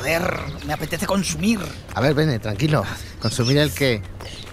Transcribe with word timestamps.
Joder, 0.00 0.22
me 0.66 0.72
apetece 0.72 1.06
consumir. 1.06 1.60
A 1.94 2.00
ver, 2.00 2.14
vene, 2.14 2.38
tranquilo. 2.38 2.84
¿Consumir 3.20 3.58
el 3.58 3.70
qué? 3.70 4.00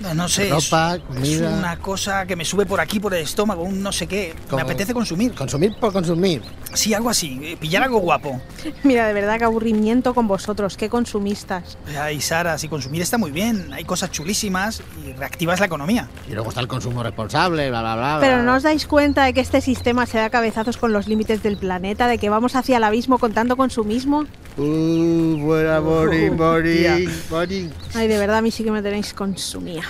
No, 0.01 0.13
no 0.13 0.27
sé. 0.27 0.49
Ropa, 0.49 0.95
es, 0.95 1.01
comida. 1.03 1.49
Es 1.49 1.57
una 1.57 1.77
cosa 1.79 2.25
que 2.25 2.35
me 2.35 2.43
sube 2.43 2.65
por 2.65 2.81
aquí, 2.81 2.99
por 2.99 3.13
el 3.13 3.23
estómago, 3.23 3.63
un 3.63 3.81
no 3.81 3.93
sé 3.93 4.07
qué. 4.07 4.35
Me 4.53 4.61
apetece 4.61 4.93
consumir. 4.93 5.33
Consumir 5.33 5.73
por 5.79 5.93
consumir. 5.93 6.41
Sí, 6.73 6.93
algo 6.93 7.09
así. 7.09 7.39
eh, 7.41 7.55
Pillar 7.57 7.83
algo 7.83 7.99
guapo. 7.99 8.41
Mira, 8.83 9.07
de 9.07 9.13
verdad, 9.13 9.37
qué 9.37 9.45
aburrimiento 9.45 10.13
con 10.13 10.27
vosotros, 10.27 10.75
qué 10.75 10.89
consumistas. 10.89 11.77
Ay, 11.97 12.19
Sara, 12.19 12.57
si 12.57 12.67
consumir 12.67 13.01
está 13.01 13.17
muy 13.17 13.31
bien. 13.31 13.71
Hay 13.71 13.85
cosas 13.85 14.11
chulísimas 14.11 14.81
y 15.05 15.13
reactivas 15.13 15.61
la 15.61 15.67
economía. 15.67 16.09
Y 16.29 16.33
luego 16.33 16.49
está 16.49 16.59
el 16.59 16.67
consumo 16.67 17.03
responsable, 17.03 17.69
bla, 17.69 17.79
bla, 17.81 17.95
bla. 17.95 18.17
Pero 18.19 18.35
bla. 18.35 18.43
¿no 18.43 18.55
os 18.55 18.63
dais 18.63 18.85
cuenta 18.85 19.23
de 19.23 19.33
que 19.33 19.39
este 19.39 19.61
sistema 19.61 20.05
se 20.07 20.17
da 20.17 20.29
cabezazos 20.29 20.75
con 20.75 20.91
los 20.91 21.07
límites 21.07 21.41
del 21.41 21.55
planeta, 21.57 22.07
de 22.07 22.17
que 22.17 22.27
vamos 22.29 22.55
hacia 22.57 22.77
el 22.77 22.83
abismo 22.83 23.17
con 23.17 23.31
tanto 23.31 23.55
consumismo? 23.55 24.25
Uh, 24.57 25.36
buena, 25.41 25.81
morir, 25.81 26.31
morir, 26.31 27.09
morir. 27.29 27.71
Ay, 27.93 28.07
de 28.07 28.17
verdad, 28.17 28.37
a 28.37 28.41
mí 28.41 28.51
sí 28.51 28.63
que 28.63 28.71
me 28.71 28.81
tenéis 28.81 29.13
consumida. 29.13 29.83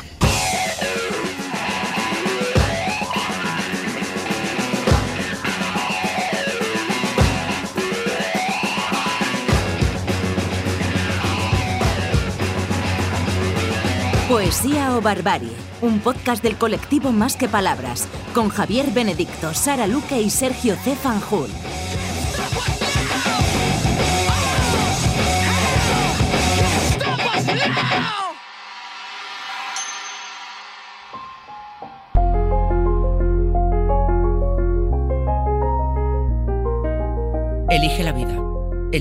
Poesía 14.27 14.95
o 14.97 15.01
Barbarie, 15.01 15.49
un 15.81 15.99
podcast 15.99 16.43
del 16.43 16.57
colectivo 16.57 17.13
Más 17.13 17.37
que 17.37 17.47
Palabras, 17.47 18.07
con 18.33 18.49
Javier 18.49 18.91
Benedicto, 18.91 19.53
Sara 19.53 19.87
Luque 19.87 20.21
y 20.21 20.29
Sergio 20.29 20.75
C. 20.83 20.95
Fanjul. 20.95 21.49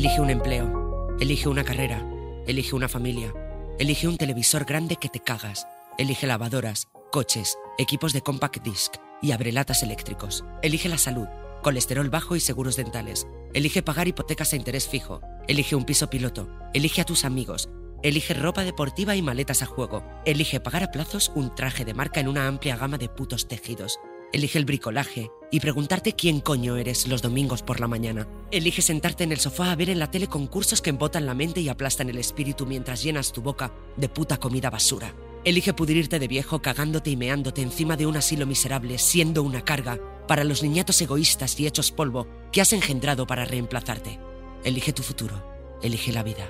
Elige 0.07 0.21
un 0.21 0.31
empleo. 0.31 1.17
Elige 1.19 1.49
una 1.49 1.65
carrera. 1.65 2.01
Elige 2.47 2.77
una 2.77 2.89
familia. 2.89 3.35
Elige 3.77 4.07
un 4.07 4.17
televisor 4.17 4.65
grande 4.65 4.95
que 4.95 5.09
te 5.09 5.19
cagas. 5.19 5.67
Elige 5.99 6.29
lavadoras, 6.29 6.87
coches, 7.11 7.59
equipos 7.77 8.13
de 8.13 8.21
compact 8.21 8.63
disc 8.63 8.95
y 9.21 9.33
abrelatas 9.33 9.83
eléctricos. 9.83 10.45
Elige 10.63 10.89
la 10.89 10.97
salud, 10.97 11.27
colesterol 11.61 12.09
bajo 12.09 12.37
y 12.37 12.41
seguros 12.41 12.77
dentales. 12.77 13.27
Elige 13.53 13.83
pagar 13.83 14.07
hipotecas 14.07 14.53
a 14.53 14.57
interés 14.57 14.87
fijo. 14.87 15.23
Elige 15.49 15.75
un 15.75 15.85
piso 15.85 16.09
piloto. 16.09 16.49
Elige 16.73 17.01
a 17.01 17.05
tus 17.05 17.25
amigos. 17.25 17.69
Elige 18.05 18.33
ropa 18.33 18.63
deportiva 18.63 19.17
y 19.17 19.23
maletas 19.23 19.63
a 19.63 19.67
juego. 19.67 20.05
Elige 20.25 20.61
pagar 20.61 20.85
a 20.85 20.93
plazos 20.93 21.33
un 21.35 21.53
traje 21.53 21.85
de 21.85 21.95
marca 21.95 22.21
en 22.21 22.29
una 22.29 22.47
amplia 22.47 22.77
gama 22.77 22.97
de 22.97 23.09
putos 23.09 23.49
tejidos. 23.49 23.99
Elige 24.33 24.59
el 24.59 24.65
bricolaje 24.65 25.31
y 25.51 25.61
preguntarte 25.61 26.15
quién 26.15 26.41
coño 26.41 26.77
eres 26.77 27.07
los 27.07 27.23
domingos 27.23 27.63
por 27.63 27.81
la 27.81 27.87
mañana. 27.87 28.29
Elige 28.51 28.83
sentarte 28.83 29.25
en 29.25 29.33
el 29.33 29.39
sofá 29.39 29.71
a 29.71 29.77
ver 29.77 29.89
en 29.89 29.99
la 29.99 30.11
tele 30.11 30.27
concursos 30.27 30.83
que 30.83 30.91
embotan 30.91 31.27
la 31.27 31.35
mente 31.35 31.61
y 31.61 31.69
aplastan 31.69 32.11
el 32.11 32.19
espíritu 32.19 32.67
mientras 32.67 33.03
llenas 33.03 33.33
tu 33.33 33.41
boca 33.41 33.73
de 33.97 34.09
puta 34.09 34.39
comida 34.39 34.69
basura. 34.69 35.15
Elige 35.45 35.73
pudrirte 35.75 36.19
de 36.19 36.27
viejo 36.27 36.61
cagándote 36.61 37.11
y 37.11 37.17
meándote 37.17 37.63
encima 37.63 37.97
de 37.97 38.07
un 38.07 38.17
asilo 38.17 38.47
miserable, 38.47 38.99
siendo 38.99 39.45
una 39.45 39.65
carga 39.65 40.01
para 40.27 40.43
los 40.43 40.63
niñatos 40.63 41.01
egoístas 41.01 41.59
y 41.61 41.67
hechos 41.69 41.93
polvo 41.93 42.27
que 42.51 42.61
has 42.61 42.73
engendrado 42.73 43.29
para 43.29 43.45
reemplazarte. 43.45 44.19
Elige 44.65 44.93
tu 44.93 45.05
futuro. 45.05 45.41
Elige 45.83 46.13
la 46.13 46.25
vida. 46.25 46.49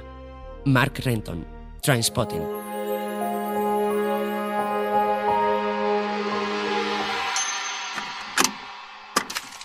Mark 0.65 0.95
Renton, 1.05 1.47
Trainspotting. 1.83 2.56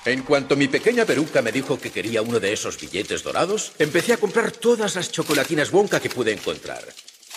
En 0.03 0.23
cuanto 0.23 0.55
mi 0.55 0.67
pequeña 0.67 1.05
peruca 1.05 1.43
me 1.43 1.51
dijo 1.51 1.79
que 1.79 1.91
quería 1.91 2.23
uno 2.23 2.39
de 2.39 2.51
esos 2.51 2.79
billetes 2.79 3.21
dorados, 3.21 3.73
empecé 3.77 4.13
a 4.13 4.17
comprar 4.17 4.51
todas 4.51 4.95
las 4.95 5.11
chocolatinas 5.11 5.71
Wonka 5.71 5.99
que 5.99 6.09
pude 6.09 6.31
encontrar. 6.31 6.83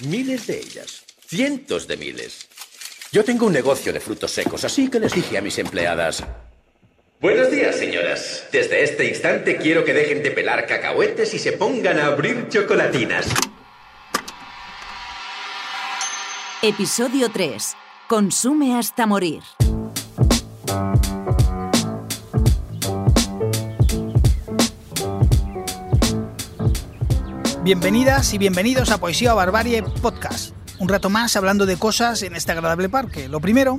Miles 0.09 0.47
de 0.47 0.61
ellas. 0.61 1.05
Cientos 1.27 1.87
de 1.87 1.99
miles. 1.99 2.49
Yo 3.13 3.23
tengo 3.23 3.47
un 3.47 3.53
negocio 3.53 3.93
de 3.93 4.01
frutos 4.01 4.31
secos, 4.31 4.65
así 4.65 4.89
que 4.89 4.99
les 4.99 5.13
dije 5.13 5.37
a 5.37 5.43
mis 5.43 5.59
empleadas... 5.59 6.25
Buenos 7.21 7.51
días, 7.51 7.77
señoras. 7.77 8.45
Desde 8.51 8.83
este 8.83 9.09
instante 9.09 9.57
quiero 9.57 9.85
que 9.85 9.93
dejen 9.93 10.23
de 10.23 10.31
pelar 10.31 10.67
cacahuetes 10.67 11.33
y 11.35 11.39
se 11.39 11.53
pongan 11.53 11.99
a 11.99 12.07
abrir 12.07 12.49
chocolatinas. 12.49 13.27
Episodio 16.63 17.31
3. 17.31 17.75
Consume 18.09 18.79
hasta 18.79 19.07
morir. 19.07 19.43
Bienvenidas 27.65 28.35
y 28.35 28.37
bienvenidos 28.37 28.91
a 28.91 28.99
Poesía 28.99 29.33
o 29.33 29.37
Barbarie 29.37 29.83
Podcast. 29.83 30.55
Un 30.81 30.87
rato 30.87 31.09
más 31.09 31.35
hablando 31.35 31.65
de 31.65 31.79
cosas 31.79 32.23
en 32.23 32.37
este 32.37 32.53
agradable 32.53 32.91
parque. 32.91 33.27
Lo 33.27 33.41
primero 33.41 33.79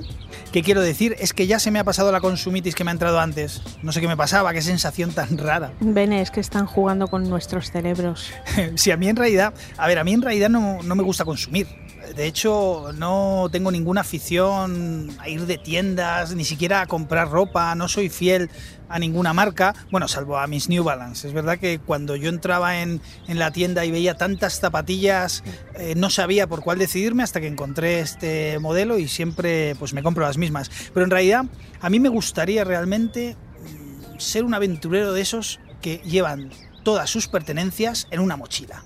que 0.52 0.64
quiero 0.64 0.82
decir 0.82 1.16
es 1.20 1.34
que 1.34 1.46
ya 1.46 1.60
se 1.60 1.70
me 1.70 1.78
ha 1.78 1.84
pasado 1.84 2.12
la 2.12 2.20
consumitis 2.20 2.74
que 2.74 2.84
me 2.84 2.90
ha 2.90 2.94
entrado 2.94 3.20
antes. 3.20 3.62
No 3.84 3.92
sé 3.92 4.02
qué 4.02 4.08
me 4.08 4.18
pasaba, 4.18 4.54
qué 4.54 4.64
sensación 4.64 5.12
tan 5.12 5.38
rara. 5.38 5.72
Bene, 5.82 6.24
es 6.24 6.32
que 6.32 6.40
están 6.40 6.66
jugando 6.66 7.08
con 7.08 7.30
nuestros 7.30 7.70
cerebros. 7.70 8.32
Si 8.74 8.90
a 8.90 8.98
mí 8.98 9.08
en 9.08 9.18
realidad, 9.18 9.54
a 9.78 9.88
ver, 9.88 10.00
a 10.00 10.04
mí 10.04 10.14
en 10.14 10.24
realidad 10.24 10.50
no, 10.50 10.82
no 10.82 10.96
me 10.96 11.04
gusta 11.04 11.24
consumir. 11.24 11.68
De 12.16 12.26
hecho, 12.26 12.92
no 12.96 13.48
tengo 13.52 13.72
ninguna 13.72 14.02
afición 14.02 15.10
a 15.20 15.30
ir 15.30 15.46
de 15.46 15.58
tiendas, 15.58 16.36
ni 16.36 16.46
siquiera 16.46 16.82
a 16.82 16.86
comprar 16.86 17.30
ropa, 17.30 17.74
no 17.76 17.88
soy 17.88 18.10
fiel 18.10 18.50
a 18.90 19.00
ninguna 19.00 19.34
marca, 19.34 19.74
bueno, 19.92 20.08
salvo 20.08 20.38
a 20.38 20.48
mis 20.48 20.70
New 20.70 20.84
Balance. 20.84 21.28
Es 21.28 21.34
verdad 21.34 21.58
que 21.58 21.80
cuando 21.80 22.16
yo 22.16 22.30
entraba 22.30 22.82
en, 22.82 23.02
en 23.28 23.40
la 23.40 23.52
tienda 23.52 23.86
y 23.86 23.92
veía 23.92 24.16
tantas 24.16 24.60
zapatillas, 24.60 25.44
eh, 25.76 25.96
no 25.96 26.10
sabía 26.10 26.48
por 26.48 26.62
cuál 26.62 26.78
decidirme 26.78 27.24
hasta 27.24 27.42
que 27.42 27.48
encontré 27.48 28.00
este 28.00 28.60
modelo 28.60 28.98
y 28.98 29.08
siempre 29.08 29.76
pues 29.76 29.94
me 29.94 30.04
compro 30.04 30.26
las 30.26 30.38
mismas. 30.38 30.70
Pero 30.94 31.04
en 31.04 31.12
realidad, 31.12 31.46
a 31.82 31.90
mí 31.90 32.00
me 32.00 32.10
gustaría 32.10 32.64
realmente 32.64 33.36
mm, 33.36 34.20
ser 34.20 34.44
un 34.44 34.54
aventurero 34.54 35.14
de 35.14 35.22
esos 35.22 35.60
que 35.82 35.98
llevan 36.06 36.52
todas 36.84 37.10
sus 37.10 37.28
pertenencias 37.28 38.08
en 38.12 38.20
una 38.20 38.38
mochila 38.38 38.84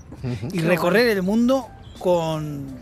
y 0.52 0.60
recorrer 0.60 1.08
el 1.08 1.22
mundo 1.22 1.68
con 1.98 2.78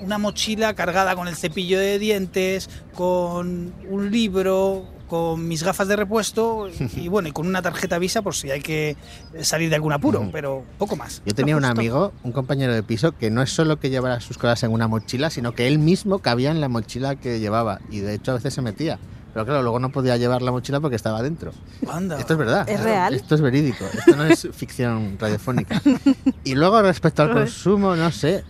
una 0.00 0.18
mochila 0.18 0.74
cargada 0.74 1.14
con 1.14 1.28
el 1.28 1.36
cepillo 1.36 1.78
de 1.78 1.98
dientes, 1.98 2.68
con 2.94 3.72
un 3.88 4.10
libro, 4.10 4.84
con 5.10 5.48
mis 5.48 5.64
gafas 5.64 5.88
de 5.88 5.96
repuesto 5.96 6.68
y 6.96 7.08
bueno, 7.08 7.28
y 7.28 7.32
con 7.32 7.46
una 7.46 7.60
tarjeta 7.62 7.98
Visa 7.98 8.22
por 8.22 8.34
si 8.36 8.50
hay 8.50 8.60
que 8.60 8.96
salir 9.42 9.68
de 9.68 9.74
algún 9.74 9.92
apuro, 9.92 10.28
pero 10.30 10.64
poco 10.78 10.94
más. 10.94 11.20
Yo 11.26 11.34
tenía 11.34 11.56
un 11.56 11.64
amigo, 11.64 12.12
un 12.22 12.30
compañero 12.30 12.72
de 12.72 12.84
piso, 12.84 13.12
que 13.18 13.28
no 13.28 13.42
es 13.42 13.50
solo 13.50 13.80
que 13.80 13.90
llevara 13.90 14.20
sus 14.20 14.38
cosas 14.38 14.62
en 14.62 14.70
una 14.70 14.86
mochila, 14.86 15.28
sino 15.30 15.52
que 15.52 15.66
él 15.66 15.80
mismo 15.80 16.20
cabía 16.20 16.52
en 16.52 16.60
la 16.60 16.68
mochila 16.68 17.16
que 17.16 17.40
llevaba. 17.40 17.80
Y 17.90 17.98
de 17.98 18.14
hecho 18.14 18.30
a 18.30 18.34
veces 18.34 18.54
se 18.54 18.62
metía. 18.62 19.00
Pero 19.34 19.44
claro, 19.44 19.62
luego 19.62 19.78
no 19.78 19.90
podía 19.90 20.16
llevar 20.16 20.42
la 20.42 20.52
mochila 20.52 20.80
porque 20.80 20.96
estaba 20.96 21.22
dentro. 21.22 21.52
Anda. 21.88 22.18
Esto 22.18 22.34
es 22.34 22.38
verdad. 22.38 22.68
¿Es 22.68 22.80
real? 22.80 23.14
Esto 23.14 23.34
es 23.34 23.40
verídico. 23.40 23.84
Esto 23.92 24.16
no 24.16 24.24
es 24.24 24.48
ficción 24.52 25.16
radiofónica. 25.18 25.82
Y 26.44 26.54
luego 26.54 26.80
respecto 26.82 27.22
al 27.22 27.32
consumo, 27.32 27.94
no 27.96 28.10
sé. 28.10 28.44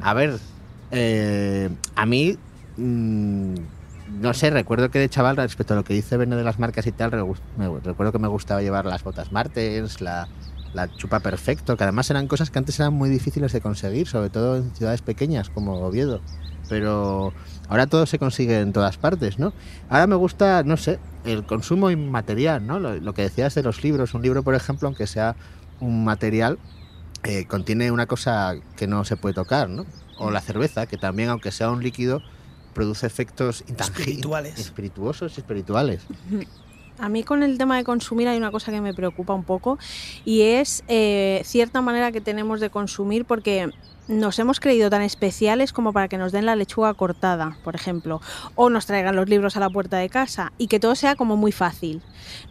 A 0.00 0.14
ver, 0.14 0.38
eh, 0.94 1.70
a 1.96 2.06
mí, 2.06 2.36
mm, 2.76 3.54
no 4.06 4.34
sé, 4.34 4.50
recuerdo 4.50 4.90
que 4.90 4.98
de 4.98 5.08
chaval, 5.08 5.36
respecto 5.36 5.74
a 5.74 5.76
lo 5.76 5.84
que 5.84 5.94
dice 5.94 6.16
Bene 6.16 6.36
de 6.36 6.44
las 6.44 6.58
marcas 6.58 6.86
y 6.86 6.92
tal, 6.92 7.10
me- 7.56 7.80
recuerdo 7.80 8.12
que 8.12 8.18
me 8.18 8.28
gustaba 8.28 8.62
llevar 8.62 8.86
las 8.86 9.02
botas 9.02 9.32
Martens, 9.32 10.00
la, 10.00 10.30
chupa 10.96 11.20
perfecto, 11.20 11.76
que 11.76 11.84
además 11.84 12.10
eran 12.10 12.28
cosas 12.28 12.50
que 12.50 12.58
antes 12.58 12.78
eran 12.80 12.94
muy 12.94 13.08
difíciles 13.10 13.52
de 13.52 13.60
conseguir, 13.60 14.08
sobre 14.08 14.30
todo 14.30 14.56
en 14.56 14.74
ciudades 14.74 15.02
pequeñas 15.02 15.50
como 15.50 15.80
Oviedo. 15.86 16.24
Pero 16.68 17.36
ahora 17.68 17.86
todo 17.88 18.06
se 18.06 18.18
consigue 18.18 18.60
en 18.60 18.72
todas 18.72 18.98
partes, 18.98 19.38
¿no? 19.38 19.54
Ahora 19.88 20.06
me 20.06 20.16
gusta, 20.16 20.62
no 20.64 20.76
sé, 20.76 21.02
el 21.22 21.46
consumo 21.46 21.90
inmaterial, 21.90 22.66
¿no? 22.66 22.80
Lo, 22.80 22.94
lo 23.00 23.14
que 23.14 23.22
decías 23.22 23.54
de 23.54 23.62
los 23.62 23.82
libros. 23.84 24.14
Un 24.14 24.22
libro, 24.22 24.42
por 24.44 24.54
ejemplo, 24.54 24.88
aunque 24.88 25.06
sea 25.06 25.36
un 25.78 26.04
material, 26.04 26.60
eh, 27.22 27.46
contiene 27.46 27.90
una 27.92 28.06
cosa 28.06 28.54
que 28.76 28.86
no 28.86 29.04
se 29.04 29.16
puede 29.16 29.34
tocar, 29.34 29.68
¿no? 29.70 29.86
O 30.18 30.30
la 30.30 30.40
cerveza, 30.40 30.86
que 30.86 30.96
también, 30.96 31.28
aunque 31.28 31.50
sea 31.50 31.70
un 31.70 31.82
líquido, 31.82 32.22
produce 32.74 33.06
efectos 33.06 33.64
intangibles, 33.68 34.08
Espirituales. 34.08 34.58
espirituosos 34.58 35.36
y 35.36 35.40
espirituales. 35.40 36.02
A 36.98 37.08
mí 37.08 37.22
con 37.24 37.42
el 37.42 37.58
tema 37.58 37.76
de 37.76 37.84
consumir 37.84 38.28
hay 38.28 38.36
una 38.38 38.50
cosa 38.52 38.70
que 38.70 38.80
me 38.80 38.94
preocupa 38.94 39.34
un 39.34 39.44
poco 39.44 39.78
y 40.24 40.42
es 40.42 40.84
eh, 40.88 41.42
cierta 41.44 41.80
manera 41.82 42.12
que 42.12 42.20
tenemos 42.20 42.60
de 42.60 42.70
consumir 42.70 43.24
porque 43.24 43.70
nos 44.08 44.38
hemos 44.38 44.60
creído 44.60 44.90
tan 44.90 45.02
especiales 45.02 45.72
como 45.72 45.92
para 45.92 46.08
que 46.08 46.18
nos 46.18 46.32
den 46.32 46.46
la 46.46 46.56
lechuga 46.56 46.92
cortada, 46.94 47.56
por 47.64 47.74
ejemplo, 47.74 48.20
o 48.54 48.68
nos 48.70 48.86
traigan 48.86 49.16
los 49.16 49.28
libros 49.28 49.56
a 49.56 49.60
la 49.60 49.70
puerta 49.70 49.96
de 49.96 50.08
casa 50.08 50.52
y 50.58 50.66
que 50.68 50.78
todo 50.80 50.94
sea 50.94 51.16
como 51.16 51.36
muy 51.36 51.52
fácil. 51.52 52.02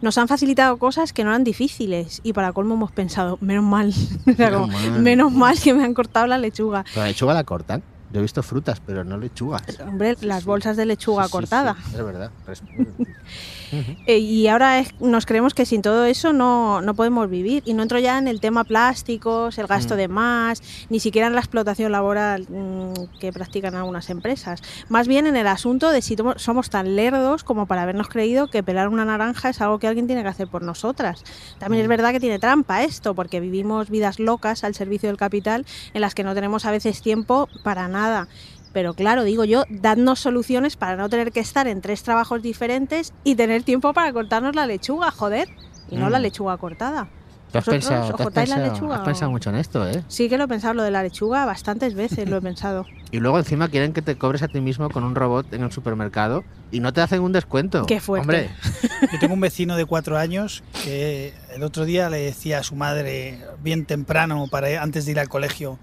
Nos 0.02 0.18
han 0.18 0.28
facilitado 0.28 0.76
cosas 0.78 1.12
que 1.12 1.24
no 1.24 1.30
eran 1.30 1.44
difíciles 1.44 2.20
y 2.24 2.32
para 2.32 2.52
colmo 2.52 2.74
hemos 2.74 2.92
pensado, 2.92 3.38
menos 3.40 3.64
mal, 3.64 3.92
menos, 4.38 4.68
mal. 4.68 5.00
menos 5.00 5.32
mal 5.32 5.58
que 5.60 5.74
me 5.74 5.84
han 5.84 5.94
cortado 5.94 6.26
la 6.26 6.38
lechuga. 6.38 6.84
¿La 6.96 7.06
lechuga 7.06 7.34
la 7.34 7.44
cortan? 7.44 7.82
Yo 8.12 8.20
he 8.20 8.22
visto 8.22 8.42
frutas, 8.44 8.80
pero 8.84 9.02
no 9.02 9.16
lechugas. 9.18 9.62
Hombre, 9.80 10.16
las 10.20 10.44
bolsas 10.44 10.76
de 10.76 10.86
lechuga 10.86 11.24
Sí, 11.24 11.28
sí, 11.28 11.32
cortada. 11.32 11.76
sí, 11.90 11.96
es 11.96 12.04
verdad. 12.04 12.30
Eh, 14.06 14.18
y 14.18 14.48
ahora 14.48 14.78
es- 14.78 14.94
nos 15.00 15.26
creemos 15.26 15.54
que 15.54 15.66
sin 15.66 15.82
todo 15.82 16.04
eso 16.04 16.32
no, 16.32 16.80
no 16.80 16.94
podemos 16.94 17.28
vivir. 17.30 17.62
Y 17.66 17.74
no 17.74 17.82
entro 17.82 17.98
ya 17.98 18.18
en 18.18 18.28
el 18.28 18.40
tema 18.40 18.64
plásticos, 18.64 19.58
el 19.58 19.66
gasto 19.66 19.94
Mm. 19.94 19.96
de 19.98 20.08
más, 20.08 20.62
ni 20.90 21.00
siquiera 21.00 21.26
en 21.28 21.34
la 21.34 21.40
explotación 21.40 21.92
laboral 21.92 22.46
mm, 22.48 23.18
que 23.20 23.32
practican 23.32 23.74
algunas 23.74 24.10
empresas. 24.10 24.62
Más 24.88 25.08
bien 25.08 25.26
en 25.26 25.36
el 25.36 25.46
asunto 25.46 25.90
de 25.90 26.02
si 26.02 26.16
somos 26.36 26.70
tan 26.70 26.96
lerdos 26.96 27.44
como 27.44 27.66
para 27.66 27.82
habernos 27.82 28.08
creído 28.08 28.48
que 28.48 28.62
pelar 28.62 28.88
una 28.88 29.04
naranja 29.04 29.50
es 29.50 29.60
algo 29.60 29.78
que 29.78 29.86
alguien 29.88 30.06
tiene 30.06 30.22
que 30.22 30.28
hacer 30.28 30.48
por 30.48 30.62
nosotras. 30.62 31.22
También 31.58 31.82
es 31.82 31.88
verdad 31.88 32.12
que 32.12 32.20
tiene 32.20 32.38
trampa 32.38 32.82
esto, 32.82 33.14
porque 33.14 33.40
vivimos 33.40 33.90
vidas 33.90 34.18
locas 34.18 34.64
al 34.64 34.74
servicio 34.74 35.08
del 35.08 35.16
capital 35.16 35.66
en 35.92 36.00
las 36.00 36.14
que 36.14 36.24
no 36.24 36.34
tenemos 36.34 36.64
a 36.64 36.70
veces 36.70 37.02
tiempo 37.02 37.48
para 37.62 37.88
nada. 37.88 38.28
Pero 38.74 38.92
claro, 38.92 39.22
digo 39.24 39.44
yo, 39.44 39.64
dadnos 39.70 40.18
soluciones 40.20 40.76
para 40.76 40.96
no 40.96 41.08
tener 41.08 41.32
que 41.32 41.40
estar 41.40 41.66
en 41.68 41.80
tres 41.80 42.02
trabajos 42.02 42.42
diferentes 42.42 43.14
y 43.24 43.36
tener 43.36 43.62
tiempo 43.62 43.94
para 43.94 44.12
cortarnos 44.12 44.54
la 44.54 44.66
lechuga, 44.66 45.10
joder. 45.12 45.48
Y 45.90 45.96
no 45.96 46.08
Mm. 46.08 46.10
la 46.10 46.18
lechuga 46.18 46.56
cortada. 46.58 47.08
¿Tú 47.52 47.58
has 47.58 47.66
¿Vosotros 47.66 47.84
pensado, 47.84 48.00
os 48.02 48.08
tú 48.08 48.14
has 48.16 48.22
cortáis 48.24 48.48
la 48.48 48.56
pensado- 48.56 48.74
lechuga 48.74 48.94
has 48.96 49.00
o- 49.02 49.04
pensado 49.04 49.30
mucho 49.30 49.50
en 49.50 49.56
esto, 49.56 49.88
¿eh? 49.88 50.02
Sí 50.08 50.28
que 50.28 50.36
lo 50.38 50.44
he 50.44 50.48
pensado, 50.48 50.74
lo 50.74 50.82
de 50.82 50.90
la 50.90 51.04
lechuga, 51.04 51.44
bastantes 51.44 51.94
veces 51.94 52.28
lo 52.28 52.36
he 52.38 52.42
pensado. 52.42 52.84
Y 53.12 53.20
luego 53.20 53.38
encima 53.38 53.68
quieren 53.68 53.92
que 53.92 54.02
te 54.02 54.16
cobres 54.16 54.42
a 54.42 54.48
ti 54.48 54.60
mismo 54.60 54.90
con 54.90 55.04
un 55.04 55.14
robot 55.14 55.52
en 55.54 55.62
el 55.62 55.70
supermercado 55.70 56.42
y 56.72 56.80
no 56.80 56.92
te 56.92 57.00
hacen 57.00 57.20
un 57.22 57.30
descuento. 57.30 57.86
Qué 57.86 58.00
fuerte. 58.00 58.22
Hombre, 58.22 58.50
Yo 59.12 59.18
tengo 59.20 59.34
un 59.34 59.40
vecino 59.40 59.76
de 59.76 59.84
cuatro 59.84 60.18
años 60.18 60.64
que 60.82 61.32
el 61.54 61.62
otro 61.62 61.84
día 61.84 62.10
le 62.10 62.16
decía 62.18 62.58
a 62.58 62.62
su 62.64 62.74
madre, 62.74 63.38
bien 63.62 63.84
temprano, 63.86 64.48
para 64.50 64.82
antes 64.82 65.04
de 65.06 65.12
ir 65.12 65.20
al 65.20 65.28
colegio, 65.28 65.78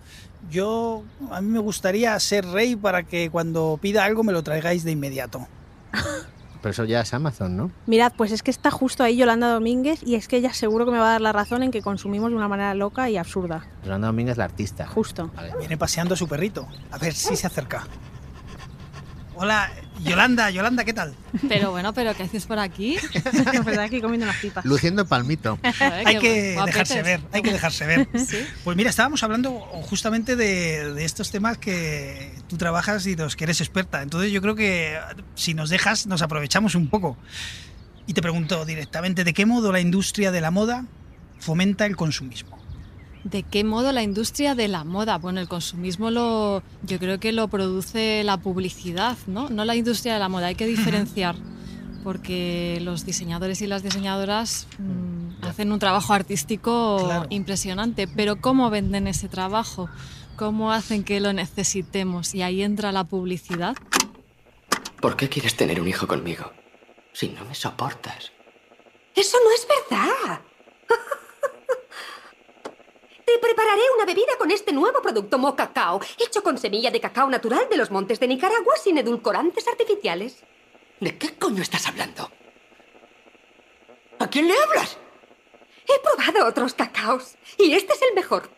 yo 0.52 1.04
a 1.32 1.42
mí 1.42 1.48
me 1.48 1.60
gustaría 1.60 2.20
ser 2.20 2.46
rey 2.46 2.76
para 2.76 3.04
que 3.04 3.30
cuando 3.30 3.80
pida 3.82 4.04
algo 4.04 4.24
me 4.24 4.34
lo 4.34 4.44
traigáis 4.44 4.84
de 4.84 4.92
inmediato. 4.92 5.48
pero 6.62 6.72
eso 6.72 6.86
ya 6.86 7.02
es 7.02 7.14
Amazon, 7.14 7.58
¿no? 7.58 7.72
Mirad, 7.88 8.14
pues 8.16 8.32
es 8.32 8.44
que 8.44 8.52
está 8.52 8.70
justo 8.70 9.04
ahí 9.04 9.16
Yolanda 9.18 9.52
Domínguez 9.52 10.04
y 10.04 10.16
es 10.16 10.28
que 10.28 10.38
ella 10.38 10.54
seguro 10.54 10.86
que 10.86 10.92
me 10.92 11.00
va 11.00 11.08
a 11.08 11.12
dar 11.14 11.22
la 11.22 11.32
razón 11.32 11.64
en 11.64 11.72
que 11.72 11.82
consumimos 11.82 12.30
de 12.30 12.36
una 12.36 12.48
manera 12.48 12.74
loca 12.76 13.10
y 13.10 13.18
absurda. 13.18 13.66
Yolanda 13.84 14.08
Domínguez, 14.08 14.38
la 14.38 14.44
artista. 14.44 14.86
Justo. 14.88 15.32
Vale. 15.36 15.54
Viene 15.58 15.78
paseando 15.78 16.14
a 16.14 16.18
su 16.18 16.28
perrito. 16.28 16.68
A 16.92 16.98
ver 16.98 17.14
si 17.14 17.36
se 17.36 17.48
acerca. 17.48 17.88
Hola, 19.34 19.72
Yolanda, 20.04 20.50
Yolanda, 20.52 20.84
¿qué 20.84 20.94
tal? 20.94 21.16
Pero 21.48 21.72
bueno, 21.72 21.94
¿pero 21.94 22.14
qué 22.16 22.24
haces 22.24 22.46
por 22.46 22.60
aquí? 22.60 22.98
pues 23.64 23.78
aquí 23.78 24.02
comiendo 24.02 24.26
unas 24.26 24.36
pipas. 24.38 24.66
Luciendo 24.66 25.06
palmito. 25.08 25.58
Joder, 25.64 26.08
Hay 26.08 26.20
que 26.20 26.54
guapetes. 26.54 26.66
dejarse 26.76 27.02
ver, 27.04 27.22
hay 27.32 27.42
que 27.42 27.52
dejarse 27.52 27.86
ver. 27.86 28.08
Sí. 28.28 28.46
Pues 28.64 28.76
mira, 28.78 28.90
estábamos 28.90 29.24
hablando 29.24 29.52
justamente 29.90 30.36
de, 30.36 30.94
de 30.94 31.06
estos 31.06 31.32
temas 31.32 31.58
que 31.58 32.34
tú 32.50 32.58
trabajas 32.58 33.06
y 33.08 33.16
de 33.16 33.24
los 33.24 33.36
que 33.36 33.46
eres 33.46 33.62
experta. 33.62 34.02
Entonces 34.02 34.32
yo 34.32 34.42
creo 34.42 34.56
que 34.56 34.98
si 35.36 35.54
nos 35.54 35.70
dejas, 35.70 36.08
nos 36.08 36.22
aprovechamos 36.22 36.76
un 36.76 36.88
poco. 36.90 37.18
Y 38.08 38.14
te 38.14 38.22
pregunto 38.22 38.66
directamente, 38.66 39.24
¿de 39.24 39.34
qué 39.34 39.46
modo 39.46 39.72
la 39.72 39.80
industria 39.80 40.32
de 40.32 40.42
la 40.42 40.52
moda 40.52 40.86
fomenta 41.40 41.86
el 41.86 41.96
consumismo? 41.96 42.60
¿De 43.24 43.44
qué 43.44 43.64
modo 43.64 43.92
la 43.92 44.02
industria 44.02 44.56
de 44.56 44.68
la 44.68 44.84
moda? 44.84 45.18
Bueno, 45.20 45.40
el 45.42 45.48
consumismo 45.48 46.10
lo, 46.10 46.64
yo 46.84 46.98
creo 46.98 47.20
que 47.20 47.32
lo 47.32 47.48
produce 47.50 48.24
la 48.24 48.38
publicidad, 48.38 49.18
¿no? 49.28 49.50
No 49.50 49.64
la 49.64 49.76
industria 49.76 50.14
de 50.14 50.20
la 50.20 50.28
moda, 50.30 50.48
hay 50.48 50.56
que 50.56 50.66
diferenciar. 50.68 51.36
Porque 52.04 52.80
los 52.82 53.06
diseñadores 53.06 53.62
y 53.62 53.68
las 53.68 53.84
diseñadoras 53.84 54.68
mm, 54.80 55.46
hacen 55.46 55.72
un 55.72 55.78
trabajo 55.78 56.14
artístico 56.14 56.98
Claro. 57.06 57.28
impresionante, 57.30 58.08
pero 58.08 58.42
¿cómo 58.42 58.72
venden 58.72 59.06
ese 59.06 59.30
trabajo? 59.30 59.88
¿Cómo 60.36 60.72
hacen 60.72 61.04
que 61.04 61.20
lo 61.20 61.32
necesitemos? 61.32 62.34
Y 62.34 62.42
ahí 62.42 62.64
entra 62.64 62.92
la 62.92 63.04
publicidad. 63.04 63.76
¿Por 65.00 65.16
qué 65.16 65.30
quieres 65.30 65.56
tener 65.56 65.80
un 65.80 65.88
hijo 65.88 66.08
conmigo? 66.08 66.52
Si 67.14 67.30
no 67.30 67.46
me 67.46 67.54
soportas. 67.54 68.32
Eso 69.16 69.38
no 69.44 69.52
es 69.52 69.68
verdad. 69.92 70.42
Te 73.32 73.40
prepararé 73.40 73.82
una 73.96 74.04
bebida 74.04 74.38
con 74.38 74.52
este 74.52 74.74
nuevo 74.74 75.02
producto 75.02 75.38
Mocacao, 75.38 76.02
hecho 76.18 76.44
con 76.44 76.58
semilla 76.58 76.92
de 76.92 77.00
cacao 77.00 77.30
natural 77.30 77.66
de 77.70 77.78
los 77.78 77.90
montes 77.90 78.20
de 78.20 78.28
Nicaragua 78.28 78.74
sin 78.76 78.98
edulcorantes 78.98 79.70
artificiales. 79.70 80.44
¿De 81.00 81.18
qué 81.18 81.34
coño 81.36 81.62
estás 81.62 81.88
hablando? 81.88 82.30
¿A 84.20 84.28
quién 84.28 84.50
le 84.50 84.54
hablas? 84.54 84.98
He 85.88 85.98
probado 86.04 86.46
otros 86.46 86.74
cacaos 86.74 87.36
y 87.58 87.72
este 87.72 87.94
es 87.94 88.02
el 88.02 88.16
mejor. 88.16 88.52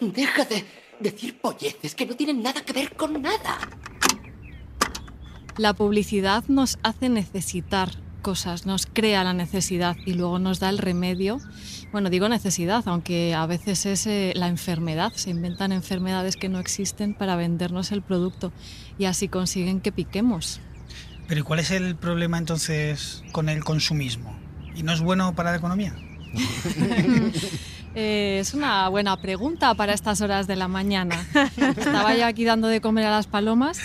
Deja 0.00 0.46
de 0.46 0.64
decir 1.00 1.38
polleces 1.38 1.94
que 1.94 2.06
no 2.06 2.16
tienen 2.16 2.42
nada 2.42 2.64
que 2.64 2.72
ver 2.72 2.96
con 2.96 3.20
nada. 3.20 3.58
La 5.58 5.74
publicidad 5.74 6.44
nos 6.48 6.78
hace 6.82 7.10
necesitar 7.10 7.90
cosas, 8.24 8.64
nos 8.64 8.86
crea 8.86 9.22
la 9.22 9.34
necesidad 9.34 9.96
y 10.06 10.14
luego 10.14 10.38
nos 10.38 10.58
da 10.58 10.70
el 10.70 10.78
remedio. 10.78 11.38
Bueno, 11.92 12.08
digo 12.08 12.28
necesidad, 12.28 12.82
aunque 12.86 13.34
a 13.34 13.44
veces 13.44 13.84
es 13.84 14.06
eh, 14.06 14.32
la 14.34 14.48
enfermedad. 14.48 15.12
Se 15.14 15.28
inventan 15.28 15.70
enfermedades 15.72 16.34
que 16.34 16.48
no 16.48 16.58
existen 16.58 17.12
para 17.12 17.36
vendernos 17.36 17.92
el 17.92 18.00
producto 18.00 18.50
y 18.98 19.04
así 19.04 19.28
consiguen 19.28 19.80
que 19.82 19.92
piquemos. 19.92 20.60
Pero 21.28 21.40
¿y 21.40 21.42
cuál 21.42 21.60
es 21.60 21.70
el 21.70 21.96
problema 21.96 22.38
entonces 22.38 23.22
con 23.30 23.50
el 23.50 23.62
consumismo? 23.62 24.34
¿Y 24.74 24.82
no 24.82 24.92
es 24.94 25.00
bueno 25.00 25.34
para 25.34 25.50
la 25.50 25.58
economía? 25.58 25.94
Eh, 27.94 28.38
es 28.40 28.54
una 28.54 28.88
buena 28.88 29.16
pregunta 29.16 29.74
para 29.74 29.92
estas 29.92 30.20
horas 30.20 30.46
de 30.48 30.56
la 30.56 30.66
mañana. 30.66 31.24
Estaba 31.56 32.16
yo 32.16 32.26
aquí 32.26 32.44
dando 32.44 32.66
de 32.66 32.80
comer 32.80 33.06
a 33.06 33.10
las 33.12 33.28
palomas 33.28 33.78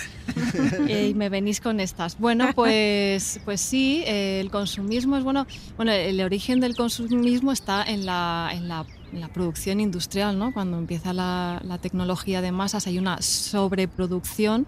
eh, 0.87 1.09
y 1.11 1.13
me 1.13 1.29
venís 1.29 1.61
con 1.61 1.79
estas. 1.79 2.17
Bueno, 2.17 2.49
pues, 2.55 3.39
pues 3.45 3.61
sí, 3.61 4.03
eh, 4.07 4.39
el 4.39 4.49
consumismo 4.49 5.15
es 5.15 5.23
bueno. 5.23 5.45
Bueno, 5.77 5.91
el 5.91 6.19
origen 6.21 6.59
del 6.59 6.75
consumismo 6.75 7.51
está 7.51 7.83
en 7.83 8.07
la, 8.07 8.49
en 8.51 8.67
la, 8.67 8.85
en 9.13 9.21
la 9.21 9.27
producción 9.27 9.79
industrial, 9.79 10.39
¿no? 10.39 10.53
Cuando 10.53 10.79
empieza 10.79 11.13
la, 11.13 11.61
la 11.63 11.77
tecnología 11.77 12.41
de 12.41 12.51
masas 12.51 12.87
hay 12.87 12.97
una 12.97 13.21
sobreproducción 13.21 14.65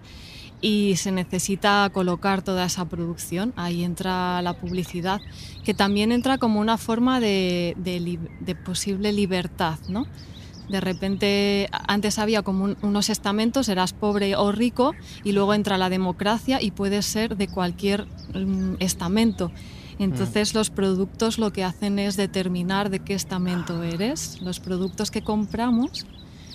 y 0.62 0.94
se 0.96 1.12
necesita 1.12 1.90
colocar 1.92 2.40
toda 2.42 2.64
esa 2.64 2.86
producción. 2.86 3.52
Ahí 3.56 3.84
entra 3.84 4.40
la 4.40 4.54
publicidad, 4.54 5.20
que 5.64 5.74
también 5.74 6.12
entra 6.12 6.38
como 6.38 6.60
una 6.60 6.78
forma 6.78 7.20
de, 7.20 7.74
de 7.76 8.54
posible 8.54 9.12
libertad, 9.12 9.78
¿no? 9.88 10.06
De 10.68 10.80
repente, 10.80 11.68
antes 11.88 12.18
había 12.18 12.42
como 12.42 12.64
un- 12.64 12.76
unos 12.82 13.10
estamentos, 13.10 13.68
eras 13.68 13.92
pobre 13.92 14.36
o 14.36 14.52
rico, 14.52 14.94
y 15.24 15.32
luego 15.32 15.52
entra 15.52 15.76
la 15.76 15.90
democracia 15.90 16.62
y 16.62 16.70
puedes 16.70 17.04
ser 17.04 17.36
de 17.36 17.48
cualquier 17.48 18.06
mm, 18.32 18.76
estamento. 18.78 19.50
Entonces 19.98 20.54
los 20.54 20.70
productos 20.70 21.38
lo 21.38 21.52
que 21.52 21.64
hacen 21.64 21.98
es 21.98 22.16
determinar 22.16 22.88
de 22.88 23.00
qué 23.00 23.14
estamento 23.14 23.82
eres. 23.82 24.40
Los 24.40 24.60
productos 24.60 25.10
que 25.10 25.22
compramos 25.22 26.06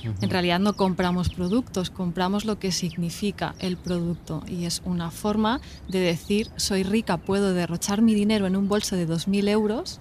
en 0.03 0.29
realidad 0.29 0.59
no 0.59 0.75
compramos 0.75 1.29
productos, 1.29 1.89
compramos 1.89 2.45
lo 2.45 2.59
que 2.59 2.71
significa 2.71 3.55
el 3.59 3.77
producto 3.77 4.43
y 4.47 4.65
es 4.65 4.81
una 4.85 5.11
forma 5.11 5.61
de 5.87 5.99
decir 5.99 6.49
soy 6.55 6.83
rica, 6.83 7.17
puedo 7.17 7.53
derrochar 7.53 8.01
mi 8.01 8.13
dinero 8.13 8.47
en 8.47 8.55
un 8.55 8.67
bolso 8.67 8.95
de 8.95 9.07
2.000 9.07 9.49
euros 9.49 9.99